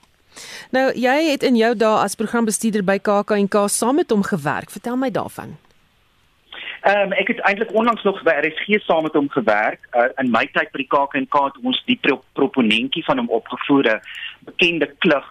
[0.72, 4.72] Nou jy het in jou dae as programbestuurder by KAK&K saam met hom gewerk.
[4.72, 5.58] Vertel my daarvan.
[6.82, 9.88] Ehm um, ek het eintlik onlangs nog by RSG saam met hom gewerk.
[9.92, 14.00] Uh, in my tyd by die KAK&K het ons die pro proponentjie van hom opgevoer,
[14.40, 15.28] bekende klug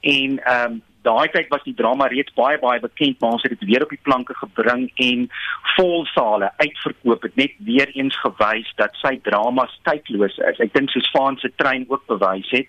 [0.00, 3.54] en ehm um, daai tyd was die drama reeds baie baie bekend, maar ons het
[3.58, 5.28] dit weer op die planke gebring en
[5.76, 10.60] vol sale uitverkoop het net weer eens gewys dat sy drama tydloos is.
[10.60, 12.68] Ek dink soos Vaan se trein ook bewys het.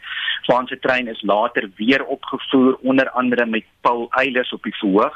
[0.50, 5.16] Vaan se trein is later weer opgevoer onder andere met Paul Eilers op die verhoog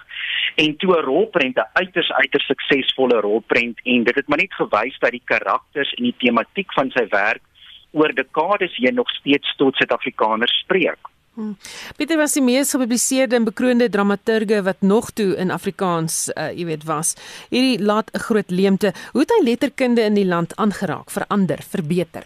[0.55, 4.99] en toe 'n rolprent 'n uiters uiters suksesvolle rolprent en dit het maar net gewys
[4.99, 7.43] dat die karakters en die tematiek van sy werk
[7.91, 11.16] oor dekades heen nog steeds tot Suid-Afrikaners spreek.
[11.37, 11.53] Hmm.
[11.97, 16.65] Pieter was die mees gepubliseerde en bekroonde dramaturge wat nog toe in Afrikaans, uh, jy
[16.65, 17.13] weet, was.
[17.51, 18.93] Hierdie laat 'n groot leemte.
[19.11, 22.25] Hoe het hy letterkunde in die land aangeraak, verander, verbeter?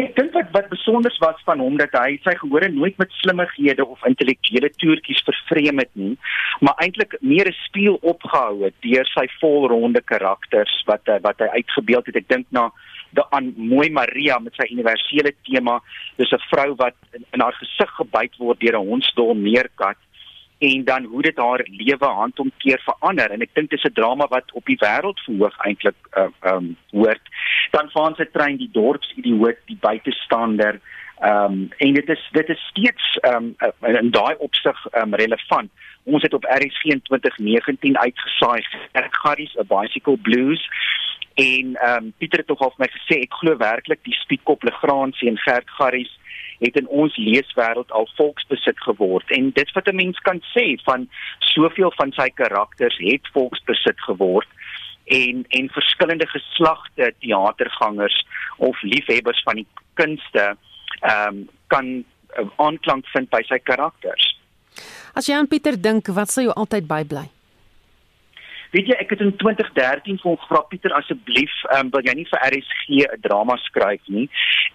[0.00, 3.84] Ek dink wat wat besonder was van hom dat hy sy gehore nooit met slimmighede
[3.84, 6.16] of intellektuele toertjies vervreem het nie,
[6.60, 12.06] maar eintlik meer 'n spieël opgehou het deur sy volronde karakters wat wat hy uitgebeeld
[12.06, 12.16] het.
[12.16, 12.91] Ek dink na de
[13.30, 15.80] aan mooi Maria met sy universele tema.
[16.16, 19.96] Dis 'n vrou wat in, in haar gesig gebyt word deur 'n hondsdol meerkat
[20.58, 23.30] en dan hoe dit haar lewe handomkeer verander.
[23.30, 27.26] En ek dink dis 'n drama wat op die wêreld verhoog eintlik uh, um hoort.
[27.70, 30.80] Dan vaan sy trein die dorpsidioot die buitestander
[31.22, 35.70] um en dit is dit is steeds um in daai opsig um relevant.
[36.04, 38.62] Ons het op RSG 2019 uitgesaai
[39.10, 40.62] Garries 'n bicycle blues
[41.34, 44.62] En ehm um, Pieter het tog al vir my gesê ek glo werklik die Spietkop
[44.62, 46.12] Legrandsie en Gert Garries
[46.62, 51.08] het in ons leeswêreld al volksbesit geword en dit wat 'n mens kan sê van
[51.38, 54.48] soveel van sy karakters het volksbesit geword
[55.04, 60.56] en en verskillende geslagte teatergangers of liefhebbers van die kunste
[61.00, 62.04] ehm um, kan
[62.38, 64.36] uh, aanklank vind by sy karakters.
[65.14, 67.28] As jy aan Pieter dink, wat sal jou altyd bybly?
[68.72, 72.14] Weet jy, ek het in 2013 vir hom gevra Pieter asseblief, ehm um, wil jy
[72.16, 74.30] nie vir RSG 'n drama skryf nie?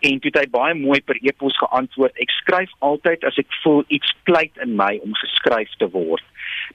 [0.05, 2.19] En toe het hy baie mooi per e-pos geantwoord.
[2.21, 6.21] Ek skryf altyd as ek voel iets pleit in my om geskryf te word.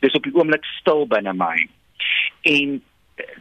[0.02, 1.68] Dis op die oomblik stil binne my.
[2.42, 2.82] En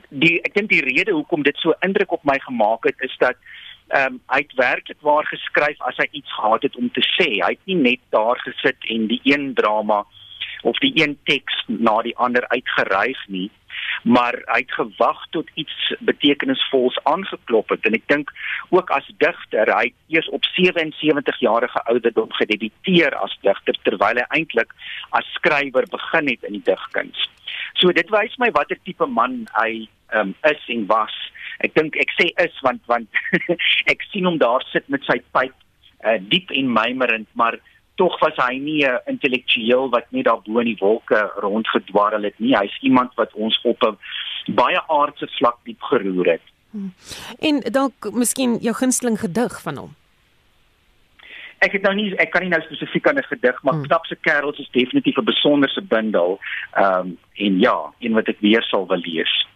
[0.10, 3.38] die ek dink die rede hoekom dit so indruk op my gemaak het is dat
[3.90, 7.42] ehm um, hy het werklik waar geskryf as hy iets gehad het om te sê.
[7.42, 10.06] Hy het nie net daar gesit en die een drama
[10.62, 13.50] of die een teks na die ander uitgeryg nie
[14.04, 18.32] maar hy het gewag tot iets betekenisvols aangeklop het en ek dink
[18.70, 24.28] ook as digter hy het eers op 77 jarige ouderdom gedebuteer as digter terwyl hy
[24.38, 24.76] eintlik
[25.18, 27.28] as skrywer begin het in die digkuns.
[27.80, 31.16] So dit wys my watter tipe man hy um, is en was.
[31.66, 33.22] Ek dink ek sê is want want
[33.94, 35.56] ek sien hom daar sit met sy pyp
[36.06, 37.60] uh, diep en mymerend maar
[37.96, 42.40] tog was hy nie 'n intellektueel wat net daar bo in die wolke rondgedwarrel het
[42.40, 42.58] nie.
[42.58, 43.98] Hy's iemand wat ons op 'n
[44.54, 46.42] baie aardse vlak diep geroer het.
[46.72, 46.94] Hmm.
[47.40, 49.96] En dalk miskien jou gunsteling gedig van hom.
[51.58, 53.84] Ek het nou nie ek kan nie nou spesifiek aan 'n gedig, maar hmm.
[53.84, 56.40] Knap se kerels is definitief 'n besonderse bundel.
[56.72, 59.48] Ehm um, en ja, een wat ek weer sal wil lees.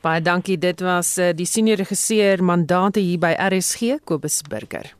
[0.00, 0.58] Baie dankie.
[0.58, 4.94] Dit was uh, die senior regisseur mandate hier by RSG Kobus Burger.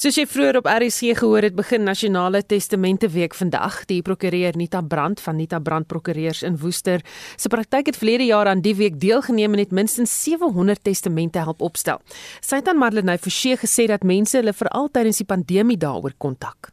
[0.00, 3.82] Soos jy vroeër op RC gehoor het, begin Nasionale Testamente Week vandag.
[3.84, 7.04] Die prokureur Nita Brand van Nita Brand Prokureurs in Woester
[7.36, 11.60] se praktyk het verlede jaar aan die week deelgeneem en het minstens 700 testamente help
[11.60, 12.00] opstel.
[12.40, 16.72] Sy het aan Marlenae Forsie gesê dat mense hulle veral tydens die pandemie daaroor kontak.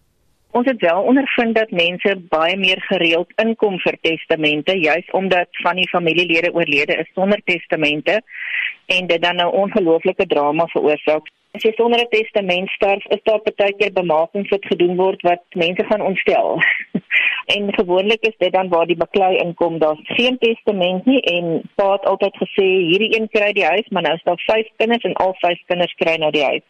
[0.56, 5.76] Ons het wel ondervind dat mense baie meer gereeld inkom vir testamente juis omdat van
[5.76, 8.22] die familielede oorlede is sonder testamente
[8.88, 11.28] en dit dan nou ongelooflike drama veroorsaak.
[11.58, 15.42] As jy sonder 'n testament sterf, is daar baie keer bemakings wat gedoen word wat
[15.56, 16.62] mense gaan ontstel.
[17.56, 21.92] en gewoonlik is dit dan waar die baklei inkom, daar's geen testament nie en pa
[21.92, 25.18] het altyd gesê hierdie een kry die huis, maar nou is daar vyf kinders en
[25.26, 26.66] al vyf kinders kry nou die huis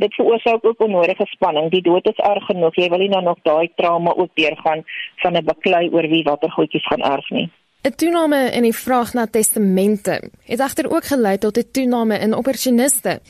[0.00, 1.70] dit veroorsaak ook onnodige spanning.
[1.70, 2.74] Die dood is erg genoeg.
[2.74, 4.80] Jy wil nie nou nog daai trauma ook deurgaan
[5.22, 7.50] van 'n baklei oor wie watter goedjies gaan erf nie.
[7.82, 12.34] 'n Toename in die vraag na testamente het egter ook gelei tot 'n toename in
[12.34, 13.20] opportuniste.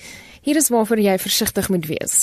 [0.41, 2.15] Hier is waarvoor jy versigtig moet wees.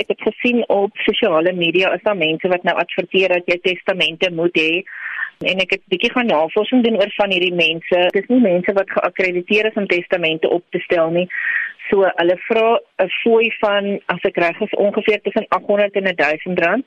[0.00, 4.30] Ek het gesien op sosiale media is daar mense wat nou adverteer dat jy testamente
[4.32, 4.80] moet hê
[5.44, 7.98] en ek het 'n bietjie gaan navorsing doen oor van hierdie mense.
[8.16, 11.28] Dit is nie mense wat geakkrediteer is om testamente op te stel nie.
[11.90, 16.58] So hulle vra 'n fooi van as ek reg is ongeveer tussen 800 en 1000
[16.58, 16.84] rand.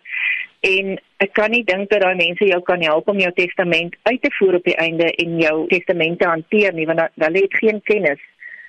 [0.62, 4.21] En ek kan nie dink dat daai mense jou kan help om jou testament uit
[4.21, 8.19] te voer op die einde en jou testamente hanteer nie want hulle het geen kennis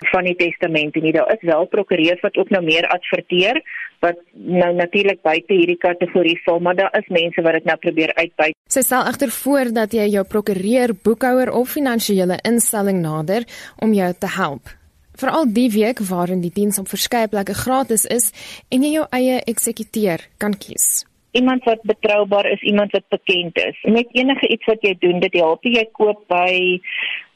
[0.09, 1.13] van die testamente nie.
[1.13, 3.61] Daar is wel prokureurs wat ook nou meer adverteer
[4.01, 8.15] wat nou natuurlik buite hierdie kategorie val, maar daar is mense wat dit nou probeer
[8.17, 8.57] uitbuit.
[8.73, 13.45] Sy stel egter voor dat jy jou prokureur, boekhouer of finansiële instelling nader
[13.77, 14.73] om jou te help.
[15.21, 18.31] Veral die week waarin die diens op verskeie plekke gratis is
[18.73, 21.05] en jy jou eie eksekuteur kan kies.
[21.33, 23.79] Iemand wat betroubaar is, iemand wat bekend is.
[23.83, 26.81] Net enige iets wat jy doen, dit help jy koop by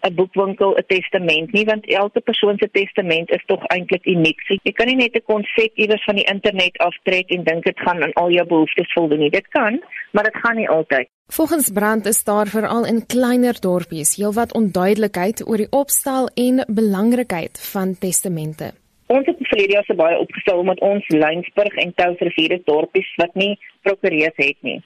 [0.05, 4.41] 'n boekwinkel 'n testament nie want elke persoon se testament is tog eintlik uniek.
[4.47, 7.79] So, jy kan nie net 'n konsep iewers van die internet aftrek en dink dit
[7.81, 9.31] gaan aan al jou behoeftes voldoen nie.
[9.31, 11.09] Dit kan, maar dit gaan nie altyd.
[11.27, 17.61] Volgens Brand is daar veral in kleiner dorpies heelwat onduidelikheid oor die opstel en belangrikheid
[17.73, 18.84] van testamente.
[19.15, 23.53] Ons het verlede jaar se baie opgestel omdat ons Lynsburg en Touwsrivier dorpies wat nie
[23.87, 24.81] prokureurs het nie.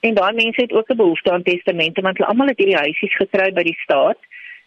[0.00, 3.16] En daai mense het ook 'n behoefte aan testamente want hulle almal het hierdie huisies
[3.16, 4.20] gekry by die staat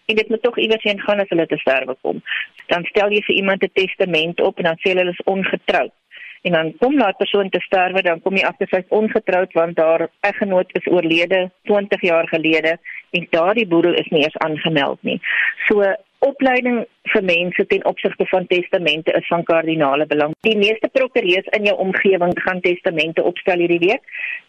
[0.06, 2.22] en dit moet tog iewers heen gaan as hulle te sterwe kom.
[2.68, 5.94] Dan stel jy vir iemand 'n testament op en dan sê hulle hulle is ongetroud.
[6.42, 10.10] En dan kom daai persoon te sterwe, dan kom jy agter sy's ongetroud want haar
[10.22, 12.78] eggenoot is oorlede 20 jaar gelede
[13.10, 15.22] en daardie boedel is nie eens aangemeld nie.
[15.68, 20.34] So opleiding vir mense ten opsigte van testamente is van kardinale belang.
[20.48, 24.04] Die meeste prokureurs in jou omgewing gaan testamente opstel hierdie week.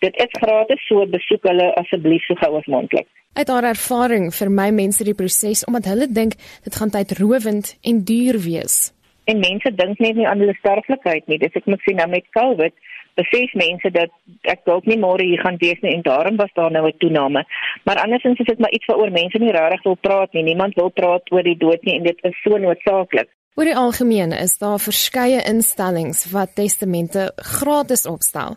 [0.04, 3.08] Dit is gratis, so besoek hulle asseblief so gou as moontlik.
[3.38, 8.04] Uit haar ervaring vir my mense die proses omdat hulle dink dit gaan tydrowend en
[8.04, 8.88] duur wees.
[9.28, 11.38] En mense dink net nie aan hulle sterflikheid nie.
[11.38, 12.74] Dis ek moet sê nou met COVID
[13.18, 14.12] besef mense dat
[14.52, 17.44] ek dalk nie môre hier gaan wees nie en daarom was daar nou 'n toename.
[17.84, 20.42] Maar andersins is dit maar iets waaroor mense nie regtig wil praat nie.
[20.42, 23.28] Niemand wil praat oor die dood nie en dit is so noodsaaklik.
[23.58, 28.56] Oor die algemeen is daar verskeie instellings wat testamente gratis opstel.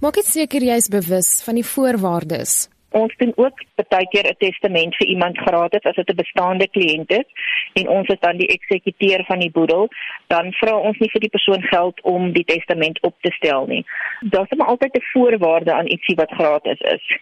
[0.00, 2.68] Maak dit seker jy is bewus van die voorwaardes.
[2.90, 7.10] Ons doen ook baie keer 'n testament vir iemand gratis as dit 'n bestaande kliënt
[7.10, 7.28] is
[7.72, 9.88] en ons is dan die eksekuteur van die boedel,
[10.26, 13.84] dan vra ons nie vir die persoon geld om die testament op te stel nie.
[14.20, 17.18] Daar's maar altyd 'n voorwaarde aan ietsie wat gratis is.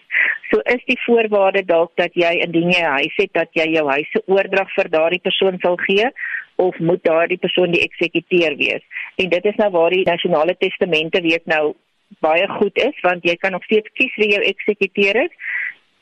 [0.51, 3.89] So is die voorwaarde dalk dat jy indien jy 'n huis het dat jy jou
[3.89, 6.11] huis se oordrag vir daardie persoon sal gee
[6.57, 8.83] of moet daardie persoon die eksekuteur wees.
[9.17, 11.75] En dit is nou waar die nasionale testamente week nou
[12.21, 15.35] baie goed is want jy kan nog steeds kies wie jou eksekuteur is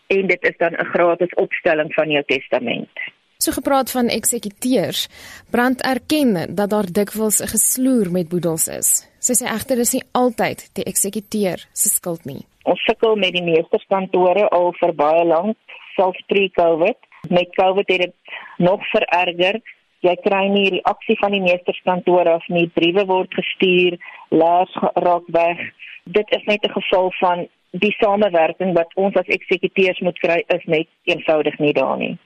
[0.06, 2.90] en dit is dan 'n gratis opstelling van jou testament.
[3.38, 5.08] So gepraat van eksekuteurs,
[5.50, 8.88] brand erken dat daar dikwels 'n gesloer met boedels is.
[9.18, 12.44] Sy sê egter dis nie altyd die eksekuteur se skuld nie.
[12.62, 15.56] Ons sukkel met die meesterskantore al vir baie lank,
[15.96, 16.96] selfs pre-COVID.
[17.28, 18.14] Met COVID het dit
[18.56, 19.60] nog vererger.
[20.04, 22.66] Jy kry nie reaksie van die meesterskantore af nie.
[22.76, 23.96] Briewe word gestuur,
[24.28, 25.60] laas raak weg.
[26.04, 30.64] Dit is net 'n geval van die samewerking wat ons as eksekuteurs moet kry is
[30.64, 32.18] net eenvoudig nie daar nie.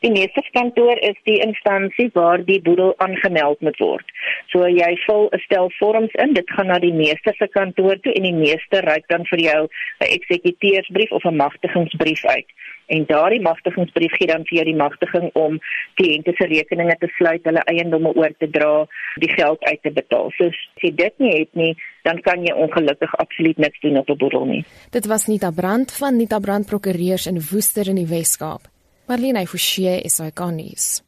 [0.00, 4.06] Die meesterskantoor is die instansie waar die boedel aangemeld moet word.
[4.52, 8.12] So jy vul 'n stel vorms in, dit gaan na die meester se kantoor toe
[8.12, 9.62] en die meester reik dan vir jou
[10.00, 12.50] 'n eksekuteursbrief of 'n magtigingsbrief uit.
[12.86, 15.58] En daardie magtigingsbrief gee dan vir jou die magtiging om
[16.00, 18.86] kliënte se rekeninge te sluit, hulle eiendomme oor te dra,
[19.22, 20.30] die geld uit te betaal.
[20.36, 24.10] So as jy dit nie het nie, dan kan jy ongelukkig absoluut niks doen op
[24.10, 24.64] 'n boedel nie.
[24.90, 28.71] Dit was Nita Brand van Nita Brand Prokureurs in Woester in die Wes-Kaap.
[29.10, 31.00] Marlene Forsie is hy kanies.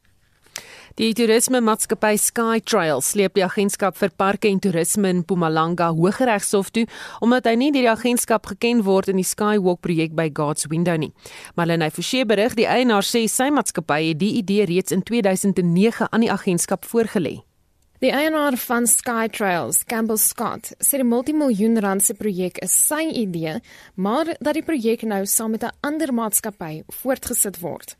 [0.99, 6.73] Die toerisme maatskappy Sky Trail sleep die agentskap vir parke en toerisme in Mpumalanga Hooggeregshof
[6.75, 6.85] toe
[7.23, 10.99] omdat hy nie deur die agentskap geken word in die Skywalk projek by God's Window
[10.99, 11.11] nie.
[11.55, 16.23] Marlene Forsie berig die eienaar sê sy maatskappy het die idee reeds in 2009 aan
[16.27, 17.41] die agentskap voorgelê.
[18.03, 23.53] Die eienaar van Skytrails, Campbell Scott, sê die multimiljoen rand se projek is sy idee,
[23.95, 27.95] maar dat die projek nou saam met 'n ander maatskappy voortgesit word.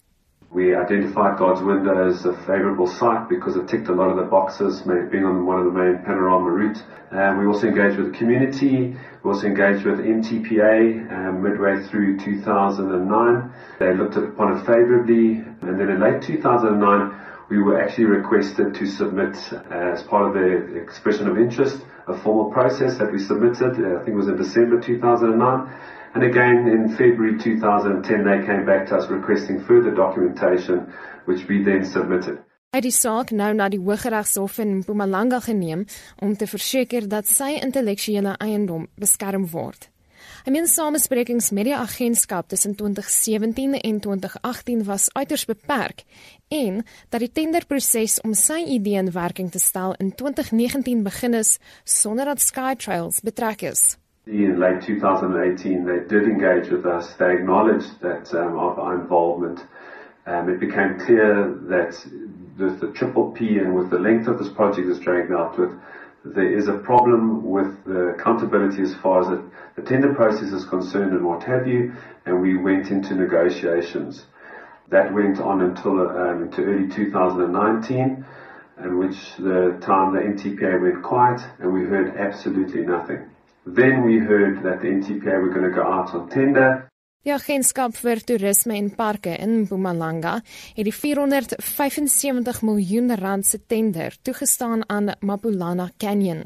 [0.52, 4.28] We identified God's Window as a favorable site because it ticked a lot of the
[4.30, 4.82] boxes,
[5.12, 6.84] being on one of the main panorama routes.
[7.12, 8.96] And we also engaged with the community.
[9.24, 10.78] We also engaged with MTPA
[11.12, 13.52] um, midway through 2009.
[13.80, 15.43] They looked upon it favorably.
[15.62, 17.12] And then in late 2009,
[17.50, 22.18] we were actually requested to submit, uh, as part of the expression of interest, a
[22.18, 25.70] formal process that we submitted, uh, I think it was in December 2009.
[26.16, 30.93] And again, in February 2010, they came back to us requesting further documentation,
[31.26, 32.39] which we then submitted.
[32.76, 35.86] Hy het die saak nou na die Hooggeregshof in Mpumalanga geneem
[36.20, 39.88] om te verseker dat sy intellektuele eiendom beskerm word.
[40.43, 46.04] Hy meen samesprekings met die agentskap tussen 2017 en 2018 was uiters beperk
[46.48, 51.60] en dat die tenderproses om sy idee in werking te stel in 2019 begin is
[51.84, 53.98] sonder dat Skytrails betrek is.
[54.26, 57.16] In late 2018 they did engage with us.
[57.18, 59.66] They acknowledged that um, of our involvement.
[60.26, 61.93] Um, it became clear that
[62.58, 65.72] with the triple P and with the length of this project is dragged out with
[66.26, 69.43] there is a problem with the accountability as far as the,
[69.76, 71.93] the tender process is concerned and what have you,
[72.26, 74.26] and we went into negotiations.
[74.89, 78.25] That went on until um, into early 2019,
[78.83, 83.19] in which the time the NTPA went quiet and we heard absolutely nothing.
[83.65, 86.89] Then we heard that the NTPA were going to go out on tender.
[87.25, 90.36] Die agentskap vir toerisme en parke in Mpumalanga
[90.75, 96.43] het die 475 miljoen rand se tender toegestaan aan Mapulana Canyon.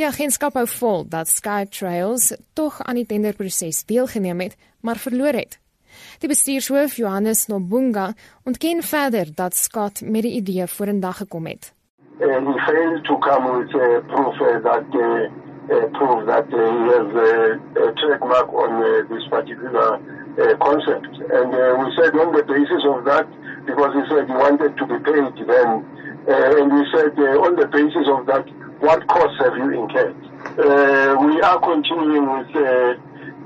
[0.00, 5.58] Die agentskap hou vol dat Skytrails tog aan die tenderproses deelgeneem het, maar verloor het.
[6.18, 8.12] Die bestuurshoof Johannes Nobunga
[8.44, 11.72] ontken verder dat Scott met die idee vorendag gekom het.
[12.20, 15.28] And he failed to come with a proof that uh,
[15.68, 20.00] uh, prove that uh, he has uh, a trademark on uh, this particular
[20.40, 21.12] uh, concept.
[21.28, 23.28] And uh, we said on the basis of that,
[23.66, 25.84] because he said he wanted to be paid then,
[26.24, 28.48] uh, and we said uh, on the basis of that,
[28.80, 30.16] what costs have you incurred?
[30.56, 32.96] Uh, we are continuing with uh,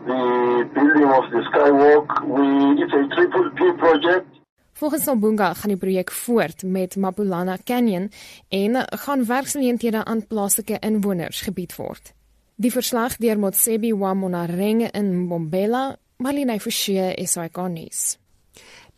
[0.06, 2.08] the building of the skywalk.
[2.26, 4.26] We, it's a triple P project.
[4.72, 8.10] Volgens Obunga gaan die projek voort met Mapulana Canyon
[8.48, 12.14] en gaan werksgeleenthede aan plaaslike inwoners gebied word.
[12.56, 18.19] Die verslag deur Motsebi wa Monareng in Mbombela, Malina Forsie, SAK nuus.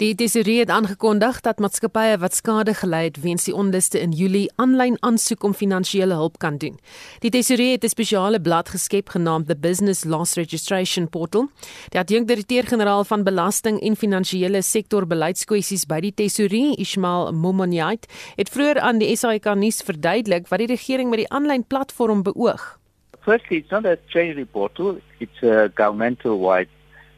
[0.03, 4.49] Die tesourier het aangekondig dat maatskappye wat skade gely het weens die onluste in Julie
[4.59, 6.75] aanlyn aansoek om finansiële hulp kan doen.
[7.23, 11.49] Die tesourier het 'n spesiale blad geskep genaamd the Business Loss Registration Portal.
[11.91, 18.81] Die adjunkdirekteur-generaal van belasting en finansiële sektor beleidskwessies by die tesourier, Ismail Momoniait, het vroeër
[18.81, 22.79] aan die SAK nuus verduidelik wat die regering met die aanlyn platform beoog.
[23.21, 26.71] Firstly, it's not a treasury portal, it's a governmental wide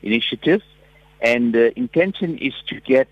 [0.03, 0.74] initiative
[1.25, 3.09] And the intention is to get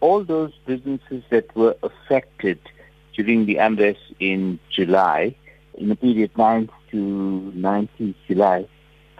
[0.00, 2.58] all those businesses that were affected
[3.14, 5.34] during the unrest in July,
[5.74, 8.68] in the period 9th to 19th July,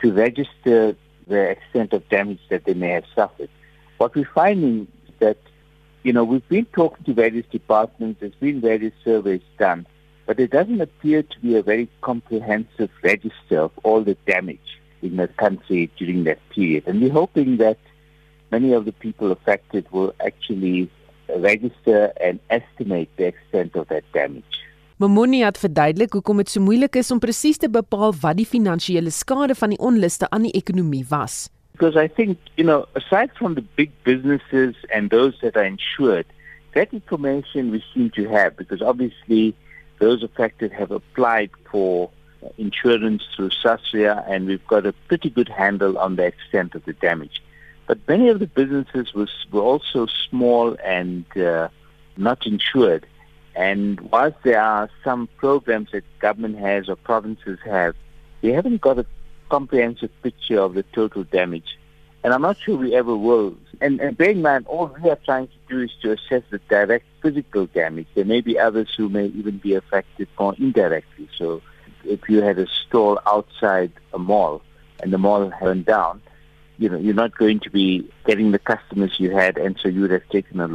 [0.02, 0.94] to register
[1.26, 3.48] the extent of damage that they may have suffered.
[3.96, 5.38] What we're finding is that,
[6.02, 9.86] you know, we've been talking to various departments, there's been various surveys done,
[10.26, 15.16] but there doesn't appear to be a very comprehensive register of all the damage in
[15.16, 16.84] the country during that period.
[16.86, 17.78] And we're hoping that
[18.50, 20.90] many of the people affected will actually
[21.28, 24.62] register and estimate the extent of that damage.
[24.96, 29.12] Mamoni het verduidelik hoekom dit so moeilik is om presies te bepaal wat die finansiële
[29.12, 31.50] skade van die onluste aan die ekonomie was.
[31.76, 36.24] Because I think, you know, aside from the big businesses and those that are insured,
[36.72, 39.54] that information we seem to have because obviously
[39.98, 42.08] those affected have applied for
[42.56, 46.94] insurance through SASRIA and we've got a pretty good handle on the extent of the
[46.94, 47.42] damage.
[47.86, 51.68] But many of the businesses was, were also small and uh,
[52.16, 53.06] not insured.
[53.54, 57.94] And whilst there are some programs that government has or provinces have,
[58.42, 59.06] they haven't got a
[59.48, 61.78] comprehensive picture of the total damage.
[62.22, 63.56] And I'm not sure we ever will.
[63.80, 66.58] And, and bear in mind, all we are trying to do is to assess the
[66.68, 68.08] direct physical damage.
[68.14, 71.28] There may be others who may even be affected more indirectly.
[71.38, 71.62] So
[72.04, 74.62] if you had a stall outside a mall
[75.00, 76.20] and the mall burned down,
[76.78, 80.02] you know, you're not going to be getting the customers you had, and so you
[80.02, 80.68] would have taken a,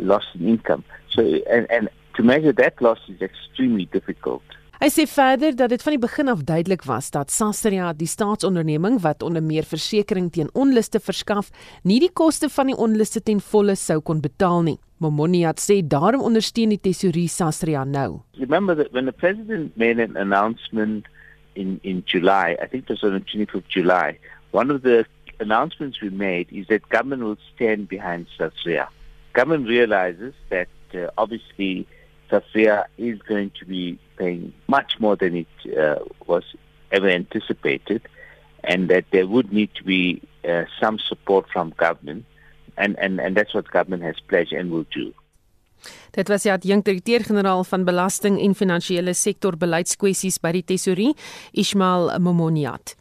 [0.00, 0.84] loss in income.
[1.10, 4.42] So, and, and to measure that loss is extremely difficult.
[4.76, 8.98] Hy sê verder dat dit van die begin af duidelik was dat Sasria, die staatsonderneming
[9.00, 11.48] wat onder meer versekerings teen onluste verskaf,
[11.88, 14.76] nie die koste van die onluste ten volle sou kon betaal nie.
[15.00, 18.20] Momoniat sê daarom ondersteun die tesourier Sasria nou.
[18.36, 21.08] Remember that when the president made an announcement
[21.54, 24.18] in in July, I think it was on the 20th of July,
[24.52, 25.06] one of the
[25.40, 28.88] announcements we made is that government will stand behind Sasria.
[29.32, 31.86] Government realizes that uh, obviously
[32.30, 36.44] Sasria is going to be paying much more than it uh, was
[36.90, 38.02] ever anticipated
[38.64, 42.24] and that there would need to be uh, some support from government
[42.76, 45.12] and, and, and that's what government has pledged and will do.
[46.16, 51.12] Dit was die adjunkdirekteur-generaal van belasting en finansiële sektor beleidskwessies by die Tesorie,
[51.52, 52.96] Ismail Momoniat.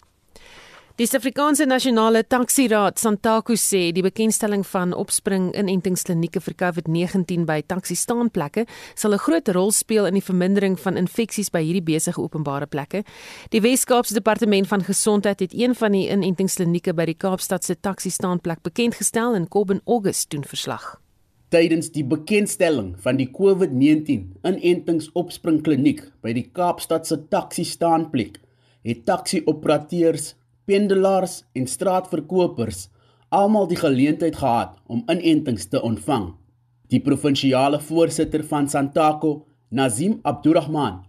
[0.95, 8.63] Die Suid-Afrikaanse Nasionale Taxi-raad, SANTACO, sê die bekendstelling van opspring inentingsklinieke vir COVID-19 by taxi-staanplekke
[8.95, 13.03] sal 'n groot rol speel in die vermindering van infeksies by hierdie besige openbare plekke.
[13.51, 19.35] Die Wes-Kaapse Departement van Gesondheid het een van die inentingsklinieke by die Kaapstadse taxi-staanplek bekendgestel
[19.35, 21.01] en Kobben August doen verslag.
[21.49, 28.39] Tydens die bekendstelling van die COVID-19 inentingsopspringkliniek by die Kaapstadse taxi-staanplek
[28.85, 30.35] het taxi-operateurs
[30.65, 32.87] pendelaars en straatverkopers
[33.35, 36.33] almal die geleentheid gehad om inentings te ontvang.
[36.93, 41.01] Die provinsiale voorsitter van Santaco, Nazim Abdurrahman,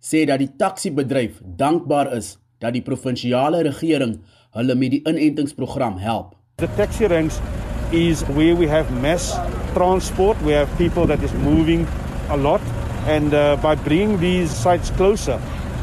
[0.00, 4.18] sê dat die taxi-bedryf dankbaar is dat die provinsiale regering
[4.54, 6.34] hulle met die inentingsprogram help.
[6.62, 7.40] The taxi ranks
[7.90, 9.34] is where we have mass
[9.74, 11.86] transport, we have people that is moving
[12.30, 12.62] a lot
[13.06, 15.40] and uh, by bringing these sites closer,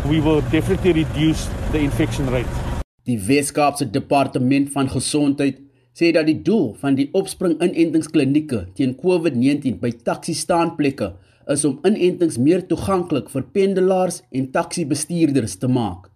[0.08, 2.70] we will definitely reduce the infection rate.
[3.10, 5.58] Die Wes-Kaapse Departement van Gesondheid
[5.97, 11.10] sê dat die doel van die opspring inentingsklinieke teen COVID-19 by taxi-staanplekke
[11.52, 16.12] is om inentings meer toeganklik vir pendelaars en taxi-bestuurders te maak.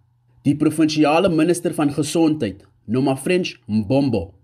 [0.46, 4.35] Die provinsiale minister van Gesondheid, Noma French Mbombo,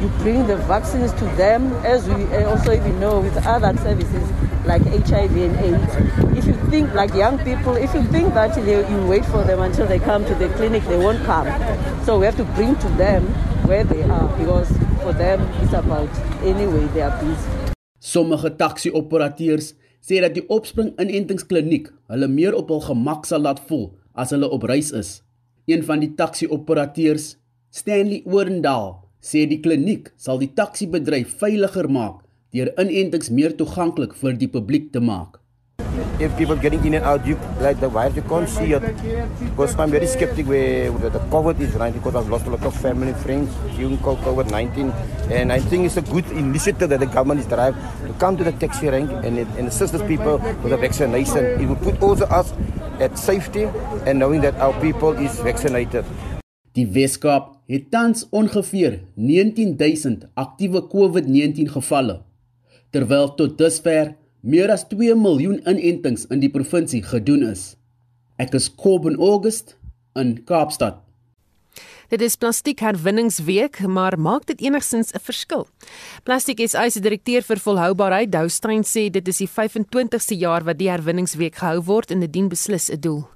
[0.00, 4.26] you bring the vaccines to them as we also even know with other services
[4.64, 6.38] like HIV and AIDS.
[6.38, 9.60] If you think like young people, if you think that they, you wait for them
[9.60, 11.48] until they come to the clinic, they won't come.
[12.04, 13.24] So we have to bring to them
[13.68, 14.68] where they are because
[15.02, 16.08] for them it's about
[16.44, 17.50] anyway they are busy.
[18.00, 23.90] Sommige taxi-operateurs sê dat die opspring inentingskliniek hulle meer op hul gemak sal laat voel
[24.16, 25.20] as hulle op reis is.
[25.68, 27.36] Een van die taxi-operateurs,
[27.70, 34.40] Stanley Oorendal, sê die kliniek sal die taxi-bedryf veiliger maak deur inentings meer toeganklik vir
[34.40, 35.40] die publiek te maak.
[36.18, 38.82] If people getting in and out, you like the virus, you can't see it.
[39.40, 42.74] Because I'm very skeptic where the COVID is right because I've lost a lot of
[42.76, 44.92] family friends during COVID-19.
[45.30, 48.44] And I think it's a good initiative that the government is driving to come to
[48.44, 51.44] the taxi rank and, and assist those people with the vaccination.
[51.60, 52.52] It will put also us
[53.00, 53.64] at safety
[54.06, 56.04] and knowing that our people is vaccinated.
[56.78, 62.20] Die Weskaap het tans ongeveer 19000 aktiewe COVID-19 gevalle,
[62.94, 67.74] terwyl tot dusver meer as 2 miljoen inentings in die provinsie gedoen is.
[68.38, 69.74] Ek is Kobben August
[70.14, 71.02] in Kaapstad.
[72.10, 75.66] Dit is Plastiek Herwinningsweek, maar maak dit enigstens 'n verskil?
[76.22, 80.90] Plastiek SA se direkteur vir volhoubaarheid, Doustein, sê dit is die 25ste jaar wat die
[80.90, 83.28] herwinningsweek gehou word en dit dien beslis 'n doel.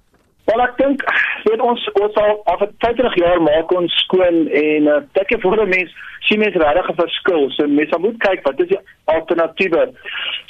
[0.45, 1.05] Wel ek dink
[1.45, 5.63] weet ons ons al af 50 jaar maak ons skoon en uh, dink jy vir
[5.63, 5.95] 'n mens
[6.29, 7.51] sien mens regtig 'n verskil.
[7.57, 8.81] So mense moet kyk wat is die
[9.15, 9.85] alternatiewe.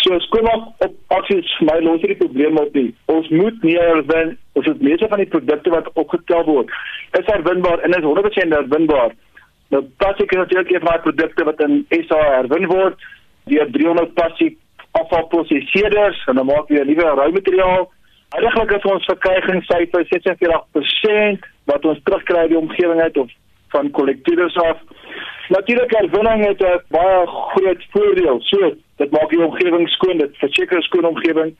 [0.03, 2.95] So skoonmaak op aksies my los hierdie probleme op nie.
[3.07, 6.69] Ons moet meer wen ons het meeste van die produkte wat opgetel word
[7.19, 9.15] is herwinbaar en is 100% herwinbaar.
[9.71, 12.99] Nou plastiek is natuurlik van die produkte wat in SA herwin word
[13.45, 14.59] deur 300 plastiek
[14.91, 17.93] afvalprosesseerders en dan maak jy 'n nuwe roumateriaal
[18.35, 23.30] Eigenlijk is ons verkrygingssyfer 46% wat ons terugkry uit die omgewing uit of
[23.74, 24.80] van kollektiewe af.
[25.55, 28.41] Natuurlik herwinning het 'n baie groot voordeel.
[28.41, 31.55] So, dit maak die omgewing skoon, dit verseker 'n skoon omgewing.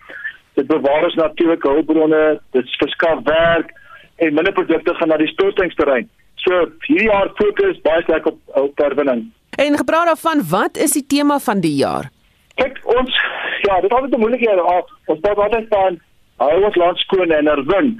[0.55, 3.71] Dit bewaar ons natuurlike hulpbronne, dit verskaf werk
[4.17, 6.09] en minder produkte gaan na die stortingsterrein.
[6.35, 9.33] So, hierdie jaar fokus baie sterk op op herwinning.
[9.51, 12.11] En gepraat daarvan, wat is die tema van die jaar?
[12.55, 13.23] Kyk, ons
[13.61, 14.85] ja, dit is altyd 'n moeilike jaar.
[15.05, 16.01] Ons praat altyd van
[16.43, 17.95] hou ons land skoon en herwin.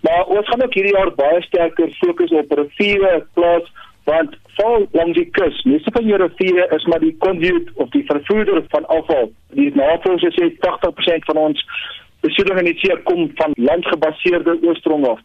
[0.00, 3.68] Maar ons gaan ook hierdie jaar baie sterker fokus op riviere, plaas
[4.08, 5.62] want val langs die kus.
[5.68, 9.32] Meeste van hierdie riviere is maar die conduit of die vervoerder van afval.
[9.58, 11.64] Die navorsers sê 80% van ons
[12.24, 15.20] besoedeling in die see kom van landgebaseerde oorsprong af.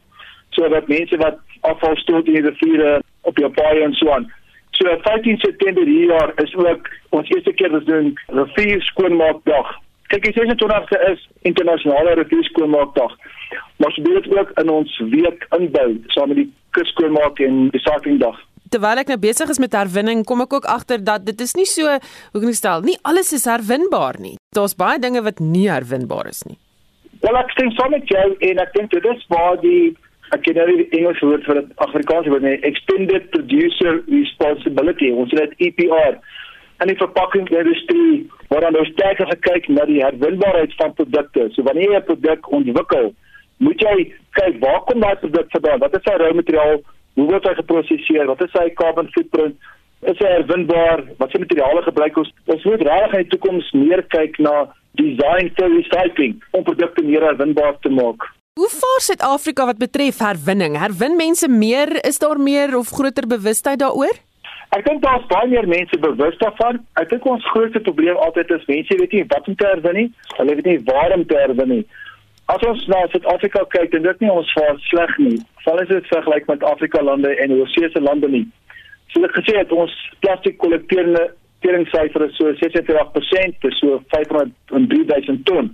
[0.56, 4.28] So dat mense wat afval stoot in die riviere op die paai en so aan.
[4.76, 9.76] So 15 September hierdie jaar is ook ons eerste keer wat doen rivier skoonmaakdag.
[10.14, 13.16] Kyk, die 26ste is internasionale rivierskoonmaakdag.
[13.78, 18.38] Maar ons doen dit ook in ons week inbou saam met die kusskoonmaak en recyclingdag.
[18.74, 21.68] terwyl ek nou besig is met herwinning, kom ek ook agter dat dit is nie
[21.70, 24.36] so, hoe kan ek stel, nie alles is herwinbaar nie.
[24.56, 26.58] Daar's baie dinge wat nie herwinbaar is nie.
[27.24, 29.96] Wel ek stem saam met jou en ek dink dit is waar die
[30.34, 35.12] ek ken nou die Engelse woord vir dit Afrikaans woord nee, extended producer responsibility.
[35.14, 36.18] Ons sê dit EPR.
[36.78, 41.48] En die verpakkingsindustrie waar dan nou sterker gekyk na die herwinbaarheid van produkte.
[41.54, 43.14] So wanneer jy 'n produk ontwikkel,
[43.58, 45.80] moet jy kyk waar kom daai produk vandaan?
[45.80, 46.82] Wat is sy rou materiaal?
[47.16, 48.26] Hoe word hy geproseseer?
[48.26, 49.56] Wat is sy carbon footprint?
[50.02, 51.04] Is hy herwinbaar?
[51.18, 52.32] Wat se materiale gebruik ons?
[52.46, 54.68] Ons moet regtig in die toekoms meer kyk na
[55.00, 58.28] design for recycling om produkte meer herwinbaar te maak.
[58.60, 60.78] Hoe vaar Suid-Afrika wat betref herwinning?
[60.80, 61.90] Herwin mense meer?
[62.08, 64.25] Is daar meer of groter bewustheid daaroor?
[64.74, 66.82] Ek dink daar's baie meer mense bewus daarvan.
[67.02, 70.10] Ek dink ons grootste probleem altyd is mense weet nie wat om te herwin nie.
[70.40, 71.86] Hulle weet nie waar om te herwin nie.
[72.54, 75.40] As ons na Suid-Afrika kyk, dan dit nie ons vaar sleg nie.
[75.66, 78.46] Val as dit vergelyk met Afrika lande en Oseane lande nie.
[79.14, 79.94] So ek gesê het ons
[80.26, 81.30] plastiek kollekteerende
[81.66, 85.72] teringssyfer is so 46%, dis so 503 000 ton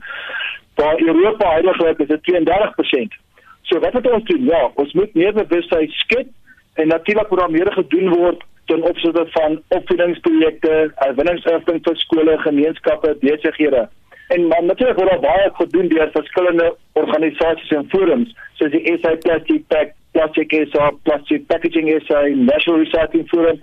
[0.80, 3.18] waar Europa heiliglik is dit 32%.
[3.62, 4.46] So wat moet ons doen?
[4.46, 6.30] Ja, ons moet meer bewustheid skep
[6.74, 13.16] en natuurlik moet daar meer gedoen word ten opsigte van opvoedingsprojekte, herwinningserfenis vir skole, gemeenskappe,
[13.24, 13.88] besighede.
[14.32, 16.70] En maar natuurlik word daar baie gedoen deur verskillende
[17.02, 23.28] organisasies en forums soos die SA Plastic Pack, Plastic SA, Plastic Packaging SA, National Recycling
[23.34, 23.60] Forum.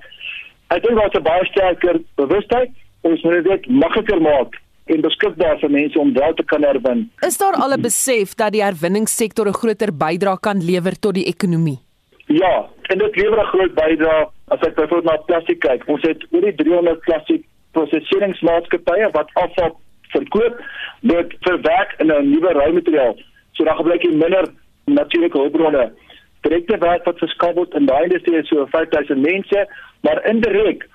[0.75, 2.75] Ek dink daar is baie sterker bewustheid
[3.09, 4.57] ons moet dit makliker maak
[4.93, 7.07] en beskikbaar vir mense om wel te kan herwin.
[7.27, 11.29] Is daar al 'n besef dat die herwinningssektor 'n groter bydrae kan lewer tot die
[11.33, 11.79] ekonomie?
[12.27, 15.87] Ja, en dit lewer 'n groot bydrae as ek byvoorbeeld na plastiek kyk.
[15.87, 17.47] Ons het oor die 300 plastiek
[17.77, 19.77] proseseringsmaatskappye wat afval
[20.13, 20.61] verkoop
[21.01, 23.17] dit verwerk in 'n nuwe roumateriaal.
[23.53, 24.49] So dan gebruik jy minder
[24.85, 25.93] natuurlike hulpbronne.
[26.41, 29.67] Direkte werk wat verskaf word in daai industrie is so 5000 mense,
[30.01, 30.87] maar indirek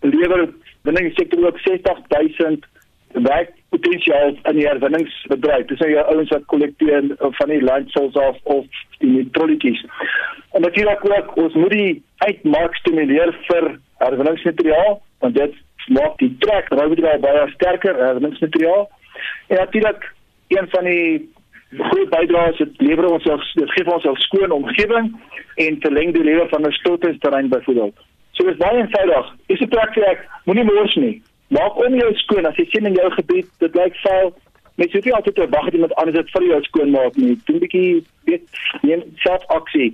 [0.00, 0.48] lewer
[0.82, 2.66] binne die sektor ook 60000
[3.12, 5.66] werkpotensiaal in die herwinningsbedryf.
[5.66, 8.64] Dis nou jou ouens wat kollekteer van die landsels af of
[8.98, 9.84] die metrolitjies.
[10.52, 15.54] En natuurlik ook ons moet die uitmark stimuleer vir herwinningsmateriaal want dit
[15.86, 18.88] maak die trek roumateriaal baie sterker herwinningsmateriaal.
[19.48, 20.12] En natuurlik
[20.48, 21.30] een van die
[21.78, 25.12] groot bydraes dit lewer ons ons dit gee ons 'n skoon omgewing
[25.56, 27.96] en verleng die lewe van 'n stotterterrein byvoorbeeld.
[28.32, 29.34] So dis baie eenvoudig.
[29.46, 31.22] Is 'n plek vir ek moenie mors nie.
[31.52, 34.30] Maak om jou skoon as jy sien in jou gebied dit lyk vuil.
[34.80, 37.34] Mens hoef nie altyd te wag dat iemand anders dit vir jou skoon maak nie.
[37.44, 39.90] Doen 'n bietjie weet neem self aksie.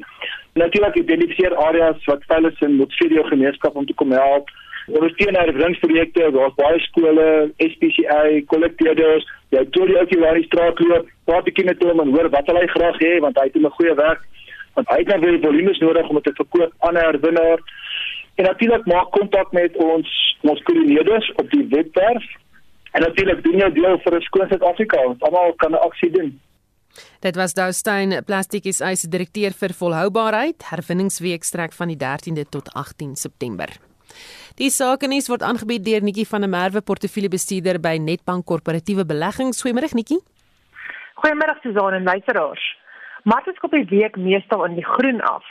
[0.54, 4.50] Natuurlik identifiseer areas wat vuil is en moet vir jou gemeenskap om te kom help.
[4.86, 7.26] Ondersteun herwinningsprojekte, daar's baie skole,
[7.58, 12.00] SPCA, kollekteerders, jy toer jy ook hier waar die straat loop, praat bietjie met hom
[12.00, 14.22] en hoor wat hy graag hê want hy doen 'n goeie werk.
[14.74, 17.58] Want hy het nou weer volumes nodig om dit te verkoop aan 'n herwinner.
[18.38, 20.10] En natuurlik maak kontak met ons
[20.46, 22.26] ons kollegas op die webwerf.
[22.94, 25.06] En natuurlik doen jou deel vir 'n skoon Suid-Afrika.
[25.06, 26.40] Ons almal kan 'n aksie doen.
[27.20, 30.64] Dit was Doustein Plastiek is hy se direkteur vir volhoubaarheid.
[30.70, 33.68] Herwinningsweek strek van die 13de tot 18 September.
[34.54, 39.62] Die sakenuus word aangebied deur Nikki van der Merwe, portefeuljebestuurder by Netbank Korporatiewe Beleggings.
[39.62, 40.18] Goeiemôre Nikki.
[41.14, 42.62] Goeiemôre Suzan en luisteraars.
[43.22, 45.44] Markte skop die week meestal in die groen af.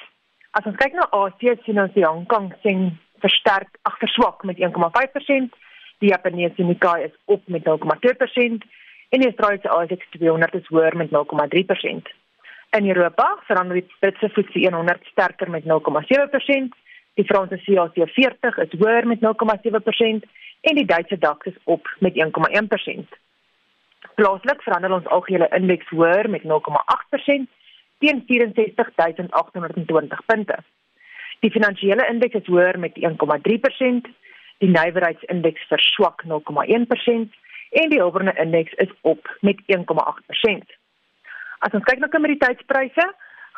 [0.52, 2.92] As ons kyk na Asië, sien ons die Hong Kong sien
[3.24, 5.56] versterk agterswak met 1,5%,
[6.00, 8.68] die Japaneese Nikkei is op met 0,2%
[9.10, 12.10] en die Australiese ASX 200 is hoër met 0,3%.
[12.78, 16.76] In Europa verander die Britse FTSE 100 sterker met 0,7%,
[17.18, 20.28] die Franse CAC 40 is hoër met 0,7%
[20.62, 23.16] en die Duitse DAX is op met 1,1%.
[24.16, 27.57] Plaaslik verander ons algehele indeks hoër met 0,8%
[28.00, 30.58] teen 64820 punte.
[31.40, 34.10] Die finansiële indeks is hoër met 1,3%,
[34.58, 37.36] die nywerheidsindeks verswak 0,1%
[37.82, 40.74] en die hulpbronne indeks is op met 1,8%.
[41.60, 43.06] As ons kyk na kommoditeitspryse,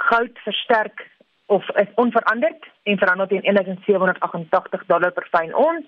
[0.10, 1.08] goud versterk
[1.46, 5.86] of is onveranderd en verhandel teen 1788 dollar per fyn ons.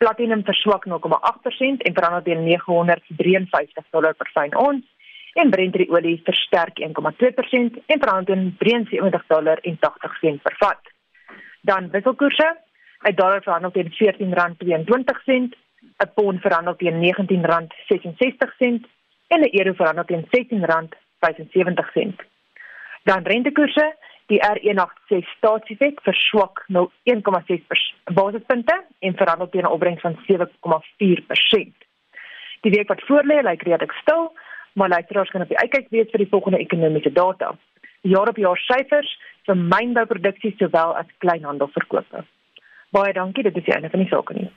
[0.00, 4.84] Platinum verswak 0,8% en verhandel teen 953 dollar per fyn ons
[5.32, 10.80] en Brent olie versterk 1,2% en verhandel teen 73 dollar en 80 sent per vat.
[11.60, 12.56] Dan wisselkoerse,
[13.02, 15.54] 'n dollar verhandel teen R14.22,
[15.98, 18.84] 'n pond verhandel teen R19.66
[19.28, 22.14] en 'n euro verhandel teen R16.75.
[23.02, 30.18] Dan rentekoerse, die R186 staatsefek verswak nou 1,6 basispunte en verhandel teen 'n opbrengs van
[30.26, 31.74] 7,4%.
[32.60, 34.32] Die week wat voorlê lyk redelik stil
[34.72, 37.54] maar luisteraars kan op die uitkyk wees vir die volgende ekonomiese data.
[38.02, 39.10] Jaar op jaar syfers
[39.46, 42.24] vir mynbouproduksie sowel as kleinhandelverkope.
[42.90, 44.48] Baie dankie, dit is die einde van die sake nie.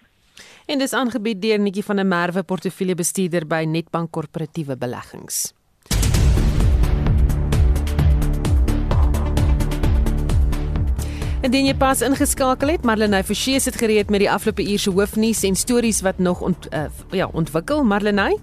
[0.65, 5.51] En dis aangebied deur Netjie van der Merwe, portefeuljebestuurder by Netbank Korporatiewe Beleggings.
[11.43, 15.43] Indien jy pas ingeskakel het, Marlene Forsie het gereed met die afgelope uur se hoofnuus
[15.43, 17.83] en stories wat nog ont, uh, ja, ontwikkel.
[17.83, 18.37] Marlene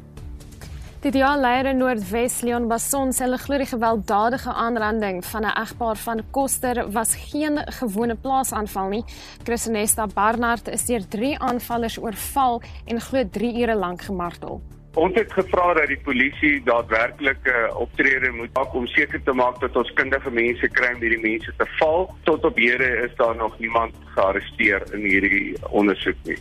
[1.01, 5.97] Die diaalleier in Noordwes Leon Basson sê hulle glo die gewelddadige aanranding van 'n egpaar
[5.97, 9.05] van Koster was geen gewone plaasaanval nie.
[9.45, 14.61] Christenesta Barnard is deur drie aanvallers oorval en glo 3 ure lank gemartel.
[14.95, 19.33] Ons het gevra dat die polisie daadwerklik 'n eh, optrede moet maak om seker te
[19.33, 22.15] maak dat ons kundige mense kry om hierdie mense te val.
[22.25, 26.39] Tot op hede is daar nog niemand gearresteer in hierdie ondersoek nie.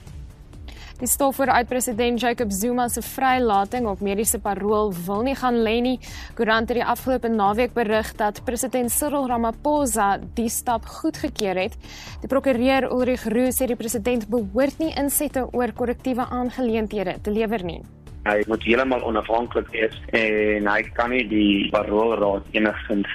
[1.00, 5.78] Die stof voor uitpresident Jacob Zuma se vrylating op mediese parol wil nie gaan lê
[5.82, 6.00] nie.
[6.36, 11.78] Koerant het die afgelope naweek berig dat president Cyril Ramaphosa die stap goedgekeur het.
[12.20, 17.64] Die prokureur Ulrich Roux sê die president behoort nie insette oor korrektiewe aangeleenthede te lewer
[17.64, 17.80] nie.
[18.28, 23.07] Hy moet heeltemal onafhanklik wees en hy kan nie die parolraad enigstens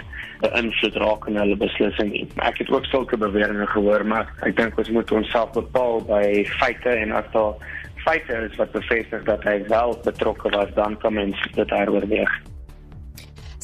[0.45, 2.25] beïnvloed raak in hulle beslissing nie.
[2.45, 6.25] Ek het ook sulke beweringe gehoor, maar ek dink ons moet onsself bepaal by
[6.57, 7.55] feite en as daar
[8.05, 12.35] feite is wat bevestig dat hy wel betrokke was, dan kan mens dit heroorweeg.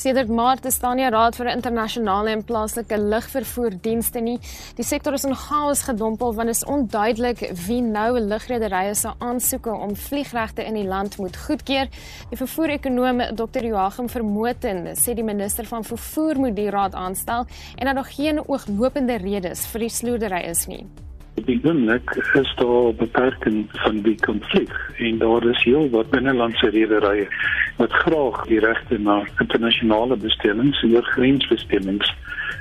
[0.01, 4.39] Sedert Maart staan nie 'n raad vir internasionale en plaaslike lugvervoerdienste nie.
[4.77, 9.71] Die sektor is in chaos gedompel want dit is onduidelik wie nou lugrederye se aansoeke
[9.71, 11.89] om vliegregte in die land moet goedkeur.
[12.31, 13.65] Die vervoerekonoom Dr.
[13.65, 17.47] Joachim Vermoten sê die minister van vervoer moet die raad aanstel
[17.77, 21.10] en dat daar geen ooglopende redes vir die sloerdery is nie.
[21.35, 27.29] Die oomblik is daar beperking van die konflik en daar is heel wat binnelandse rederye
[27.77, 32.15] wat graag die regte na internasionale bestellings en grensbestellings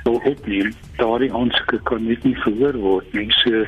[0.04, 0.72] wil opneem.
[0.96, 3.28] Daardie aansoeke kan net nie verhoor word nie.
[3.42, 3.64] So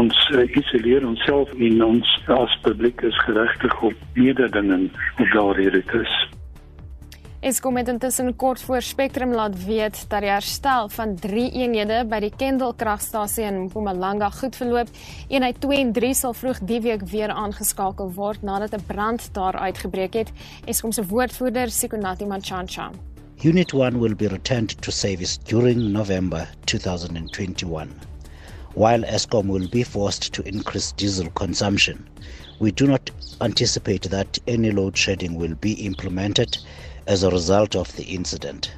[0.00, 6.20] ons uh, isoleer onsself en ons as publiek is geregtig op mededinging op daardie routes.
[7.40, 12.18] Eskom het intussen kort voor Spectrum laat weet dat die herstel van 3 eenhede by
[12.20, 14.90] die Kendal kragstasie in Mpumalanga goed verloop.
[15.32, 19.56] Eenheid 2 en 3 sal vroeg die week weer aangeskakel word nadat 'n brand daar
[19.56, 20.32] uitgebreek het.
[20.66, 22.90] Eskom se woordvoerder, Sikonati Machancha.
[23.42, 27.88] Unit 1 will be returned to service during November 2021.
[28.74, 32.06] While Eskom will be forced to increase diesel consumption,
[32.58, 36.58] we do not anticipate that any load shedding will be implemented
[37.06, 38.72] as a result of the incident.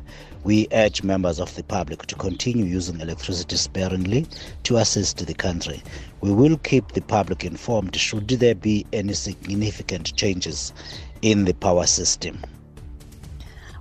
[0.44, 4.26] We urge members of the public to continue using electricity sparingly
[4.64, 5.82] to assist the country.
[6.20, 10.72] We will keep the public informed should there be any significant changes
[11.22, 12.38] in the power system.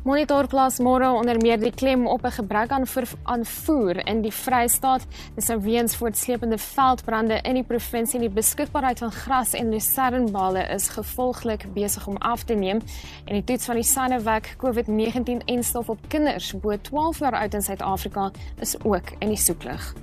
[0.02, 2.88] Monitor plaas môre onder meer die klem op 'n gebrek aan
[3.24, 5.06] aanvoer in die Vrystaat.
[5.36, 10.64] Dis nou weens voortsleepende veldbrande in die provinsie en die beskikbaarheid van gras en lucernbale
[10.74, 12.82] is gevolglik besig om af te neem.
[13.26, 17.54] En die toets van die Sinovac COVID-19 en stof op kinders bo 12 jaar oud
[17.54, 19.94] in Suid-Afrika is ook in die soeklig.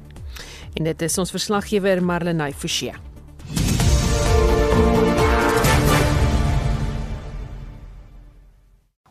[0.74, 3.07] En dit is ons verslaggewer Marlenae Forsie.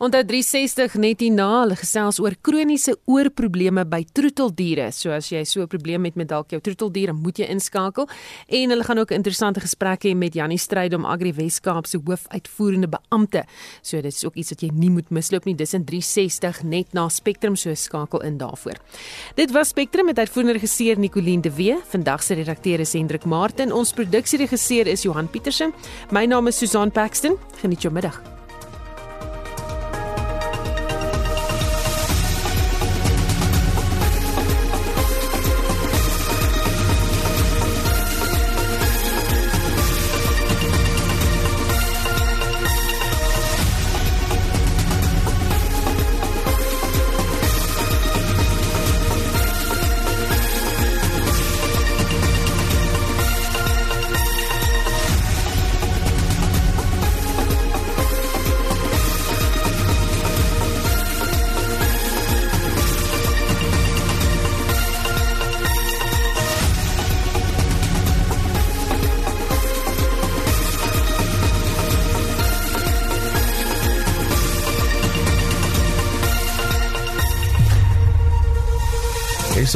[0.07, 4.85] Onthou 360 net hierna hulle gesels oor kroniese oorprobleme by troeteldiere.
[4.95, 8.07] So as jy so 'n probleem het met dalk jou troeteldiere, moet jy inskakel.
[8.47, 12.87] En hulle gaan ook 'n interessante gesprek hê met Jannie Strydom Agri Weskaap se hoofuitvoerende
[12.87, 13.43] beampte.
[13.81, 15.55] So dit is ook iets wat jy nie moet misloop nie.
[15.55, 18.77] Dis in 360 net na Spectrum so skakel in daarvoor.
[19.35, 21.75] Dit was Spectrum met uitvoerende regisseur Nicoline de Wee.
[21.89, 23.73] Vandag se redakteur is Hendrik Martin.
[23.73, 25.73] Ons produksieregisseur is Johan Pieterse.
[26.11, 27.35] My naam is Susan Paxton.
[27.61, 28.36] Geniet jou middag.